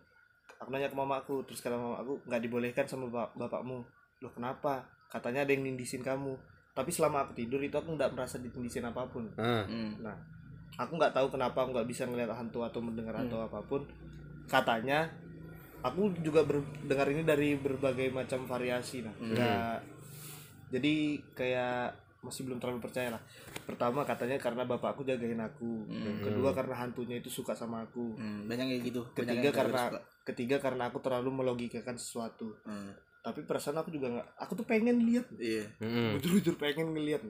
Aku 0.58 0.70
nanya 0.70 0.88
ke 0.88 0.96
mamaku, 0.96 1.42
terus 1.44 1.60
kata 1.60 1.74
mama 1.74 1.98
aku 1.98 2.22
nggak 2.24 2.42
dibolehkan 2.42 2.86
sama 2.86 3.06
bap- 3.08 3.34
bapakmu. 3.34 3.82
Loh 4.20 4.32
kenapa? 4.32 4.86
Katanya 5.08 5.42
ada 5.42 5.52
yang 5.52 5.64
nindisin 5.64 6.02
kamu. 6.02 6.38
Tapi 6.72 6.90
selama 6.90 7.28
aku 7.28 7.36
tidur 7.36 7.60
itu 7.60 7.76
aku 7.76 7.96
nggak 7.96 8.12
merasa 8.16 8.40
ditindisin 8.40 8.88
apa 8.88 9.04
pun. 9.12 9.28
Ah. 9.36 9.68
Hmm. 9.68 10.00
Nah, 10.00 10.16
aku 10.80 10.96
nggak 10.96 11.12
tahu 11.12 11.28
kenapa 11.28 11.68
aku 11.68 11.76
nggak 11.76 11.90
bisa 11.90 12.08
ngeliat 12.08 12.32
hantu 12.32 12.64
atau 12.64 12.80
mendengar 12.80 13.16
atau 13.20 13.44
apa 13.44 13.60
pun. 13.64 13.84
Katanya, 14.48 15.08
aku 15.84 16.12
juga 16.24 16.44
dengar 16.88 17.08
ini 17.12 17.24
dari 17.28 17.56
berbagai 17.60 18.12
macam 18.12 18.48
variasi. 18.48 19.04
Nah, 19.04 19.16
nggak. 19.20 19.78
Jadi 20.72 21.20
kayak 21.36 22.00
masih 22.22 22.46
belum 22.46 22.62
terlalu 22.62 22.80
percaya 22.86 23.10
lah. 23.12 23.22
Pertama 23.66 24.06
katanya 24.06 24.38
karena 24.38 24.64
bapakku 24.64 25.02
jagain 25.02 25.42
aku. 25.42 25.90
Yang 25.90 26.32
kedua 26.32 26.54
karena 26.54 26.76
hantunya 26.78 27.18
itu 27.18 27.28
suka 27.34 27.58
sama 27.58 27.82
aku. 27.84 28.14
Hmm, 28.16 28.46
banyak 28.46 28.78
kayak 28.78 28.84
gitu. 28.94 29.02
Banyak 29.02 29.18
Ketiga 29.18 29.50
yang 29.50 29.58
karena 29.58 29.82
suka. 29.90 30.00
ketiga 30.22 30.56
karena 30.62 30.84
aku 30.94 30.98
terlalu 31.02 31.30
melogikakan 31.34 31.98
sesuatu. 31.98 32.54
Hmm, 32.64 32.94
Tapi 33.22 33.46
perasaan 33.46 33.78
aku 33.78 33.90
juga 33.90 34.10
nggak. 34.10 34.28
Aku 34.42 34.52
tuh 34.54 34.66
pengen 34.66 35.06
lihat 35.06 35.30
iya. 35.38 35.66
Hmm. 35.78 36.18
jujur-jujur 36.18 36.58
pengen 36.58 36.92
ngeliat 36.92 37.22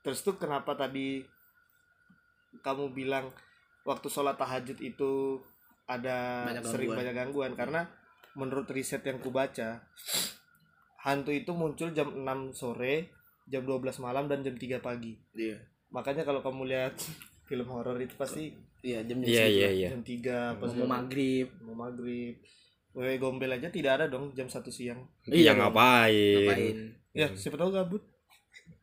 terus 0.00 0.20
tuh 0.20 0.36
kenapa 0.36 0.76
tadi 0.76 1.24
kamu 2.60 2.92
bilang 2.92 3.32
waktu 3.82 4.06
sholat 4.06 4.36
tahajud 4.36 4.76
itu 4.78 5.40
ada 5.84 6.44
Banyak 6.44 6.64
sering 6.64 6.88
gangguan. 6.88 6.98
banyak 7.00 7.14
gangguan 7.14 7.52
karena 7.54 7.80
menurut 8.32 8.68
riset 8.68 9.00
yang 9.00 9.16
kubaca 9.16 9.80
hantu 10.98 11.30
itu 11.30 11.52
muncul 11.52 11.92
jam 11.92 12.08
6 12.10 12.24
sore 12.52 13.12
jam 13.44 13.60
12 13.60 13.80
malam 13.98 14.24
dan 14.24 14.40
jam 14.40 14.56
3 14.56 14.80
pagi 14.80 15.16
iya 15.32 15.56
makanya 15.88 16.24
kalau 16.24 16.40
kamu 16.40 16.68
lihat 16.68 16.96
film 17.48 17.68
horor 17.68 17.96
itu 17.96 18.16
pasti 18.16 18.52
iya 18.80 19.04
jam 19.04 19.20
jam 19.20 19.28
Iya 19.28 19.44
iya 19.48 19.68
iya. 19.70 19.88
jam 19.92 20.00
3 20.00 20.60
pas 20.60 20.70
mau 20.74 20.88
maghrib 20.88 21.48
mau 21.60 21.76
maghrib 21.76 22.40
Wewe 22.94 23.18
gombel 23.18 23.50
aja 23.50 23.66
tidak 23.68 23.98
ada 23.98 24.04
dong 24.06 24.30
jam 24.32 24.46
1 24.46 24.54
siang. 24.68 25.02
Iya 25.24 25.34
Iya, 25.34 25.52
ngapain? 25.54 26.46
ngapain? 26.46 26.76
Ya 27.10 27.26
siapa 27.30 27.56
tahu 27.56 27.70
gabut. 27.70 28.02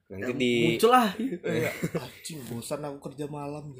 Nanti 0.07 0.35
di 0.35 0.53
muncul 0.67 0.91
lah 0.91 1.07
Eh, 1.15 1.71
anjing 1.95 2.43
bosan 2.45 2.83
aku 2.83 2.99
kerja 3.07 3.25
malam. 3.25 3.71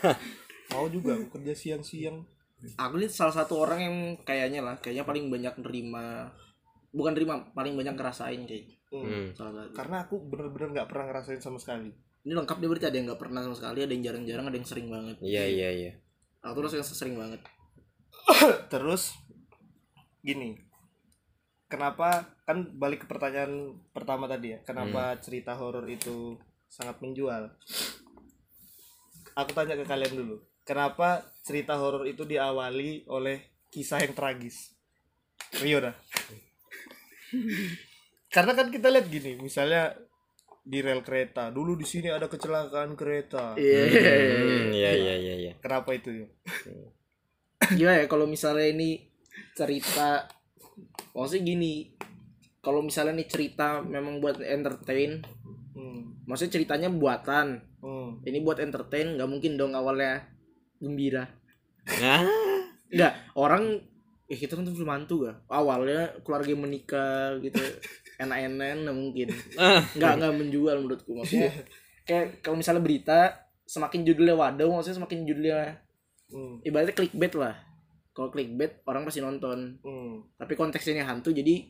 Mau 0.70 0.86
juga 0.86 1.14
aku 1.14 1.26
kerja 1.32 1.50
siang-siang. 1.52 2.22
Aku 2.76 2.94
lihat 2.96 3.10
salah 3.10 3.34
satu 3.34 3.58
orang 3.58 3.80
yang 3.82 3.96
kayaknya 4.22 4.62
lah 4.62 4.78
kayaknya 4.78 5.02
paling 5.02 5.26
banyak 5.26 5.52
nerima 5.60 6.30
bukan 6.88 7.12
nerima 7.12 7.34
paling 7.50 7.74
banyak 7.74 7.92
ngerasain 7.92 8.46
kayak 8.46 8.70
Hmm. 8.88 9.02
Hmm. 9.02 9.26
salah 9.34 9.52
satu. 9.58 9.74
Karena 9.74 9.96
aku 10.00 10.14
bener-bener 10.22 10.68
nggak 10.72 10.86
pernah 10.86 11.10
ngerasain 11.10 11.42
sama 11.42 11.58
sekali. 11.58 11.90
Ini 12.22 12.30
lengkap 12.32 12.56
dia 12.56 12.68
berarti 12.70 12.86
ada 12.86 12.94
yang 12.94 13.06
nggak 13.10 13.18
pernah 13.20 13.40
sama 13.42 13.56
sekali 13.58 13.78
ada 13.82 13.90
yang 13.90 14.04
jarang-jarang 14.06 14.46
ada 14.46 14.54
yang 14.54 14.64
sering 14.64 14.86
banget. 14.86 15.16
Iya 15.18 15.44
iya 15.44 15.68
iya. 15.74 15.92
aku 16.40 16.62
tuh 16.62 16.70
rasanya 16.70 16.86
sering 16.86 17.18
banget. 17.18 17.42
Terus 18.72 19.18
gini. 20.24 20.56
Kenapa 21.68 22.24
kan 22.48 22.72
balik 22.76 23.04
ke 23.04 23.06
pertanyaan 23.08 23.76
pertama 23.92 24.24
tadi 24.24 24.56
ya 24.56 24.58
kenapa 24.64 25.20
cerita 25.20 25.52
horor 25.52 25.84
itu 25.88 26.40
sangat 26.66 26.96
menjual? 27.04 27.52
Aku 29.36 29.50
tanya 29.52 29.76
ke 29.76 29.84
kalian 29.84 30.14
dulu 30.16 30.36
kenapa 30.64 31.22
cerita 31.44 31.76
horor 31.76 32.08
itu 32.08 32.24
diawali 32.24 33.04
oleh 33.06 33.68
kisah 33.68 34.00
yang 34.02 34.16
tragis? 34.16 34.72
Rio 35.60 35.78
dah. 35.78 35.94
Karena 38.34 38.52
kan 38.56 38.72
kita 38.72 38.90
lihat 38.90 39.06
gini 39.06 39.38
misalnya 39.38 39.94
di 40.64 40.80
rel 40.80 41.04
kereta 41.04 41.52
dulu 41.52 41.76
di 41.76 41.84
sini 41.84 42.08
ada 42.08 42.26
kecelakaan 42.26 42.96
kereta. 42.96 43.52
Iya. 43.60 43.84
Hmm, 43.84 44.72
Iya 44.72 44.90
iya 44.96 45.14
iya 45.20 45.34
iya. 45.36 45.52
kenapa 45.60 45.92
itu 45.92 46.24
ya 46.24 46.26
gimana 47.64 48.04
ya 48.04 48.06
kalau 48.08 48.28
misalnya 48.28 48.68
ini 48.68 49.08
cerita. 49.54 50.26
Maksudnya 51.14 51.42
gini 51.46 51.74
kalau 52.64 52.80
misalnya 52.80 53.20
nih 53.20 53.28
cerita 53.28 53.84
memang 53.84 54.24
buat 54.24 54.40
entertain 54.40 55.20
hmm. 55.76 56.26
maksudnya 56.26 56.60
ceritanya 56.60 56.88
buatan. 56.90 57.60
Hmm. 57.84 58.16
ini 58.24 58.40
buat 58.40 58.64
entertain 58.64 59.12
nggak 59.20 59.28
mungkin 59.28 59.60
dong 59.60 59.76
awalnya 59.76 60.24
gembira. 60.80 61.28
Nggak 62.88 63.12
orang 63.36 63.76
eh 64.24 64.40
kita 64.40 64.56
kan 64.56 64.64
film 64.64 64.88
hantu 64.88 65.28
gak 65.28 65.36
awalnya 65.52 66.16
keluarga 66.24 66.56
menikah 66.56 67.36
gitu 67.44 67.60
enak-enak 68.24 68.88
nggak 68.88 68.96
mungkin. 68.96 69.28
Ah, 69.60 69.84
nggak 69.92 70.12
nggak 70.16 70.34
menjual 70.40 70.76
menurutku 70.80 71.12
maksudnya. 71.12 71.52
Kayak 72.08 72.40
kalau 72.40 72.56
misalnya 72.56 72.80
berita 72.80 73.20
semakin 73.68 74.00
judulnya 74.08 74.36
waduh 74.36 74.72
maksudnya 74.72 75.04
semakin 75.04 75.28
judulnya 75.28 75.84
Hmm. 76.34 76.58
ibaratnya 76.66 76.96
clickbait 76.98 77.30
lah 77.38 77.54
kalau 78.14 78.30
clickbait 78.30 78.80
orang 78.84 79.02
pasti 79.02 79.18
nonton 79.18 79.76
Hmm. 79.82 80.22
tapi 80.38 80.54
konteksnya 80.54 80.94
ini 80.94 81.04
hantu 81.04 81.30
jadi 81.30 81.66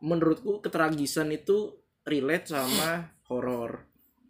menurutku 0.00 0.62
ketragisan 0.62 1.28
itu 1.28 1.74
relate 2.06 2.48
sama 2.48 3.12
horor 3.26 3.84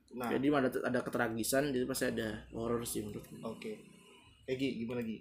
Nah, 0.09 0.33
jadi 0.33 0.49
ada 0.51 0.73
ada 0.83 1.01
ketragisan 1.05 1.69
jadi 1.69 1.85
pasti 1.85 2.09
ada 2.09 2.49
horor 2.51 2.81
sih 2.83 3.05
menurutku 3.05 3.37
oke. 3.45 3.73
Egi, 4.49 4.81
gimana 4.81 5.05
Gi? 5.05 5.21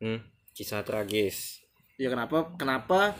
hmm, 0.00 0.18
kisah 0.50 0.80
tragis. 0.80 1.60
ya 2.00 2.08
kenapa 2.08 2.56
kenapa 2.56 3.12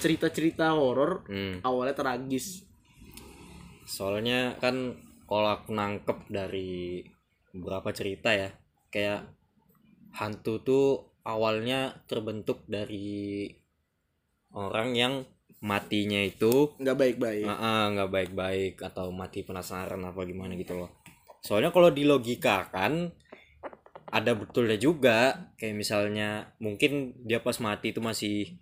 cerita-cerita 0.00 0.72
horor 0.72 1.28
Hmm. 1.28 1.60
awalnya 1.60 1.92
tragis 1.92 2.64
Soalnya 3.84 4.56
kan 4.56 4.96
kalau 5.24 5.52
aku 5.52 5.76
nangkep 5.76 6.28
dari 6.28 7.04
beberapa 7.52 7.92
cerita 7.92 8.32
ya, 8.32 8.48
kayak 8.88 9.28
hantu 10.16 10.54
tuh 10.60 10.86
awalnya 11.24 12.04
terbentuk 12.06 12.62
dari 12.68 13.48
orang 14.54 14.94
yang 14.94 15.14
matinya 15.64 16.20
itu 16.20 16.76
nggak 16.76 16.96
baik-baik 17.00 17.44
nggak 17.96 18.10
baik-baik 18.12 18.74
atau 18.84 19.08
mati 19.08 19.40
penasaran 19.42 20.04
apa 20.04 20.20
gimana 20.28 20.52
gitu 20.54 20.76
loh. 20.76 20.90
Soalnya 21.40 21.72
kalau 21.72 21.88
di 21.88 22.04
logika 22.04 22.68
kan 22.68 23.08
ada 24.12 24.32
betulnya 24.36 24.76
juga 24.76 25.50
kayak 25.58 25.74
misalnya 25.74 26.54
mungkin 26.60 27.16
dia 27.24 27.40
pas 27.40 27.56
mati 27.58 27.90
itu 27.90 27.98
masih 28.04 28.54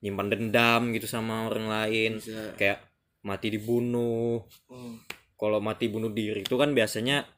nyimpan 0.00 0.28
dendam 0.32 0.82
gitu 0.96 1.06
sama 1.06 1.46
orang 1.46 1.68
lain 1.68 2.10
Bisa. 2.18 2.56
kayak 2.58 2.78
mati 3.22 3.52
dibunuh 3.52 4.44
Hmm. 4.66 4.98
kalau 5.36 5.60
mati 5.60 5.86
bunuh 5.92 6.10
diri 6.10 6.42
itu 6.42 6.56
kan 6.56 6.72
biasanya 6.72 7.28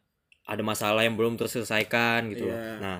ada 0.49 0.63
masalah 0.65 1.05
yang 1.05 1.19
belum 1.19 1.37
terselesaikan 1.37 2.31
gitu 2.33 2.49
loh. 2.49 2.57
Iya. 2.57 2.75
Nah, 2.81 2.99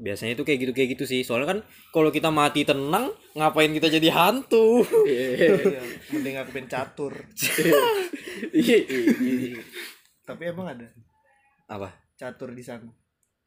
biasanya 0.00 0.32
itu 0.32 0.42
kayak 0.42 0.58
gitu 0.64 0.72
kayak 0.72 0.88
gitu 0.96 1.04
sih. 1.04 1.20
Soalnya 1.20 1.48
kan 1.52 1.58
kalau 1.92 2.08
kita 2.08 2.32
mati 2.32 2.64
tenang, 2.64 3.12
ngapain 3.36 3.70
kita 3.70 3.86
jadi 3.86 4.08
hantu? 4.10 4.80
Iya. 5.04 5.28
Iya, 5.60 5.80
mending 6.10 6.36
aku 6.40 6.50
pengen 6.56 6.68
catur. 6.68 7.12
Iya, 7.60 7.80
iya, 8.64 8.78
iya. 9.20 9.60
Tapi 10.24 10.42
emang 10.48 10.72
ada 10.72 10.88
Apa? 11.68 11.92
catur 12.16 12.50
di 12.50 12.64
sana. 12.64 12.88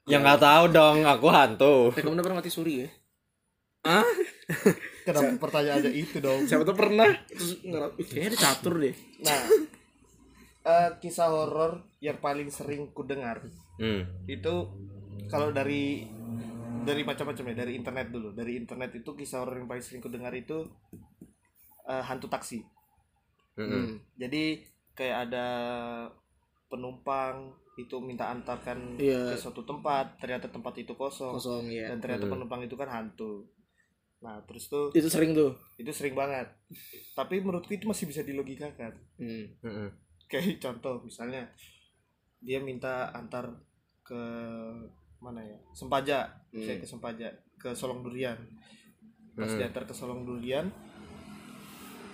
Ya 0.04 0.20
nggak 0.20 0.40
tahu 0.40 0.64
dong, 0.70 0.98
aku 1.04 1.28
hantu. 1.28 1.76
Eh, 1.96 2.04
kamu 2.04 2.16
udah 2.16 2.24
pernah 2.24 2.40
mati 2.40 2.52
suri 2.52 2.84
ya 2.84 2.90
Kenapa 5.04 5.36
pertanyaannya 5.44 5.92
itu 5.92 6.24
dong? 6.24 6.48
siapa 6.48 6.64
tuh 6.64 6.72
pernah 6.72 7.12
terus 7.28 7.60
ngerap 7.60 8.00
"Ih, 8.00 8.08
kayaknya 8.08 8.30
ada 8.32 8.40
catur 8.40 8.74
deh 8.80 8.96
Nah, 9.20 9.40
eh, 10.64 10.90
kisah 11.04 11.28
horor 11.28 11.84
yang 12.00 12.16
paling 12.20 12.48
sering 12.48 12.96
ku 12.96 13.04
dengar 13.04 13.44
Hmm. 13.74 14.06
itu 14.24 14.54
kalau 15.32 15.50
dari 15.52 16.08
dari 16.84 17.02
macam-macam 17.08 17.44
ya, 17.52 17.56
dari 17.64 17.74
internet 17.80 18.08
dulu. 18.12 18.36
Dari 18.36 18.60
internet 18.60 18.92
itu 19.00 19.16
kisah 19.16 19.40
horor 19.44 19.56
yang 19.56 19.68
paling 19.72 19.84
sering 19.84 20.04
ku 20.04 20.12
dengar 20.12 20.36
itu 20.36 20.68
eh, 21.88 22.04
hantu 22.04 22.28
taksi. 22.28 22.60
Mm-mm. 23.56 24.02
Jadi 24.18 24.66
kayak 24.94 25.30
ada 25.30 25.48
penumpang 26.68 27.54
itu 27.74 27.98
minta 28.02 28.30
antarkan 28.30 28.98
Iya. 29.02 29.34
ke 29.34 29.36
suatu 29.38 29.66
tempat, 29.66 30.18
ternyata 30.22 30.46
tempat 30.50 30.78
itu 30.78 30.94
kosong, 30.94 31.34
kosong 31.38 31.66
ya 31.70 31.90
dan 31.90 31.98
ternyata 31.98 32.30
Hmm. 32.30 32.34
penumpang 32.38 32.62
itu 32.66 32.76
kan 32.78 32.90
hantu. 32.90 33.50
Nah, 34.22 34.40
terus 34.46 34.70
tuh 34.70 34.94
itu 34.94 35.10
sering 35.10 35.34
tuh 35.34 35.54
itu 35.82 35.90
sering 35.90 36.14
banget. 36.14 36.48
Tapi 37.18 37.42
menurutku 37.42 37.74
itu 37.74 37.86
masih 37.90 38.06
bisa 38.06 38.22
dilogikakan. 38.22 38.94
hmm. 39.18 39.46
Mm-mm. 39.66 39.90
Kayak 40.30 40.62
contoh 40.62 41.02
misalnya 41.02 41.50
dia 42.44 42.60
minta 42.62 43.10
antar 43.14 43.50
ke 44.04 44.22
mana 45.24 45.40
ya? 45.40 45.56
Sempaja, 45.72 46.28
saya 46.52 46.74
Hmm. 46.74 46.82
ke 46.82 46.86
Sempaja, 46.86 47.28
ke 47.56 47.72
Solong 47.72 48.04
Durian. 48.04 48.36
Pas 49.34 49.48
Hmm. 49.48 49.58
diantar 49.58 49.84
ke 49.84 49.94
Solong 49.94 50.22
Durian 50.24 50.68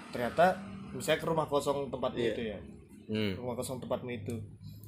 ternyata 0.10 0.58
misalnya 0.92 1.20
ke 1.20 1.28
rumah 1.28 1.46
kosong 1.46 1.90
tempatmu 1.90 2.18
Iya. 2.18 2.32
itu 2.32 2.44
ya. 2.48 2.60
Hmm. 3.08 3.34
rumah 3.36 3.56
kosong 3.56 3.78
tempatmu 3.80 4.10
itu 4.12 4.36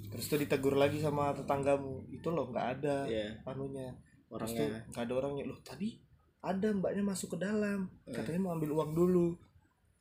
terus 0.08 0.26
tuh 0.28 0.38
ditegur 0.38 0.76
lagi 0.76 0.98
sama 0.98 1.32
tetanggamu 1.32 2.06
itu 2.08 2.28
loh 2.28 2.48
nggak 2.48 2.68
ada 2.76 3.06
Iya. 3.06 3.42
anunya 3.44 3.90
orangnya 4.28 4.86
nggak 4.88 5.04
ada 5.04 5.14
orangnya 5.16 5.44
loh 5.44 5.58
tadi 5.62 5.98
ada 6.40 6.70
mbaknya 6.70 7.02
masuk 7.02 7.34
ke 7.34 7.38
dalam 7.40 7.86
Eh. 8.04 8.14
katanya 8.14 8.40
mau 8.40 8.54
ambil 8.54 8.74
uang 8.74 8.92
dulu 8.94 9.34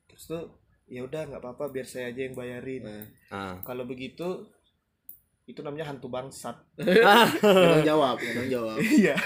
terus 0.04 0.24
tuh 0.26 0.44
ya 0.86 1.00
udah 1.00 1.26
nggak 1.26 1.38
apa-apa 1.38 1.70
biar 1.70 1.84
saya 1.84 2.10
aja 2.10 2.20
yang 2.22 2.34
bayarin. 2.34 2.82
Ah. 3.30 3.56
kalau 3.62 3.84
begitu 3.84 4.44
itu 5.50 5.60
namanya 5.66 5.90
hantu 5.90 6.06
bangsat. 6.06 6.56
Nggak 6.78 7.42
tanggung 7.42 7.86
jawab 7.86 8.16
tanggung 8.22 8.50
jawab. 8.50 8.78
Iya. 9.02 9.16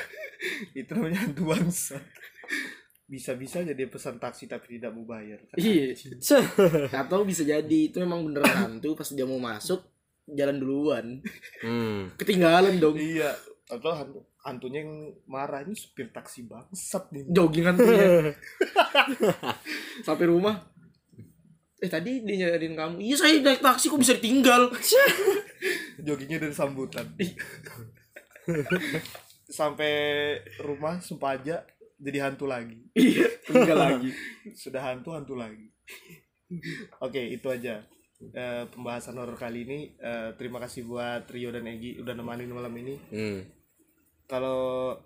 Itu 0.72 0.96
namanya 0.96 1.28
hantu 1.28 1.52
bangsat. 1.52 2.02
Bisa-bisa 3.04 3.60
jadi 3.60 3.84
pesan 3.84 4.16
taksi 4.16 4.48
tapi 4.48 4.80
tidak 4.80 4.96
mau 4.96 5.04
bayar 5.04 5.36
iya. 5.60 5.92
Atau 6.88 7.28
bisa 7.28 7.44
jadi 7.44 7.92
itu 7.92 8.00
memang 8.00 8.24
beneran 8.24 8.80
hantu 8.80 8.96
pas 8.96 9.12
dia 9.12 9.28
mau 9.28 9.36
masuk 9.36 9.84
jalan 10.24 10.56
duluan. 10.56 11.20
Hmm. 11.60 12.16
ketinggalan 12.16 12.80
dong. 12.80 12.96
Iya. 12.96 13.36
Atau 13.68 13.92
hantu 13.92 14.20
hantunya 14.44 14.84
yang 14.84 15.12
marah 15.28 15.64
ini 15.64 15.76
supir 15.76 16.08
taksi 16.08 16.48
bangsat 16.48 17.12
nih. 17.12 17.28
Jogging 17.28 17.64
hantunya. 17.68 18.32
Sampai 20.06 20.28
rumah. 20.28 20.72
Eh 21.84 21.88
tadi 21.92 22.24
dia 22.24 22.48
nyariin 22.48 22.72
kamu. 22.72 22.96
Iya 23.04 23.16
saya 23.20 23.40
naik 23.44 23.60
taksi 23.60 23.92
kok 23.92 24.00
bisa 24.00 24.16
ditinggal 24.16 24.72
joggingnya 26.04 26.38
dari 26.44 26.54
sambutan. 26.54 27.08
Sampai 29.58 29.92
rumah 30.60 31.00
Sumpaja 31.00 31.64
jadi 31.96 32.28
hantu 32.28 32.44
lagi. 32.44 32.78
Iya 32.92 33.28
tinggal 33.48 33.78
lagi. 33.78 34.10
Sudah 34.62 34.84
hantu 34.84 35.16
hantu 35.16 35.34
lagi. 35.34 35.72
Oke 37.00 37.32
itu 37.32 37.48
aja. 37.48 37.80
Eh, 38.20 38.64
pembahasan 38.72 39.16
horor 39.16 39.36
kali 39.36 39.64
ini. 39.64 39.80
Eh, 39.96 40.36
terima 40.36 40.60
kasih 40.60 40.84
buat 40.84 41.24
Rio 41.32 41.52
dan 41.52 41.68
Egi 41.68 42.00
udah 42.00 42.14
nemanin 42.16 42.52
malam 42.52 42.74
ini. 42.76 42.96
Hmm. 43.10 43.40
kalau 44.24 44.96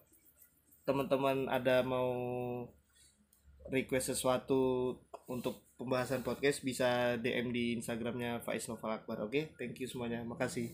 teman-teman 0.86 1.50
ada 1.50 1.82
mau 1.82 2.14
request 3.68 4.14
sesuatu 4.14 4.94
untuk 5.28 5.68
pembahasan 5.76 6.24
podcast 6.24 6.64
bisa 6.64 7.20
DM 7.20 7.52
di 7.52 7.76
Instagramnya 7.76 8.40
Faiz 8.40 8.64
Noval 8.66 8.98
Akbar. 8.98 9.22
Oke, 9.28 9.52
thank 9.60 9.76
you 9.78 9.86
semuanya. 9.86 10.24
Makasih. 10.24 10.72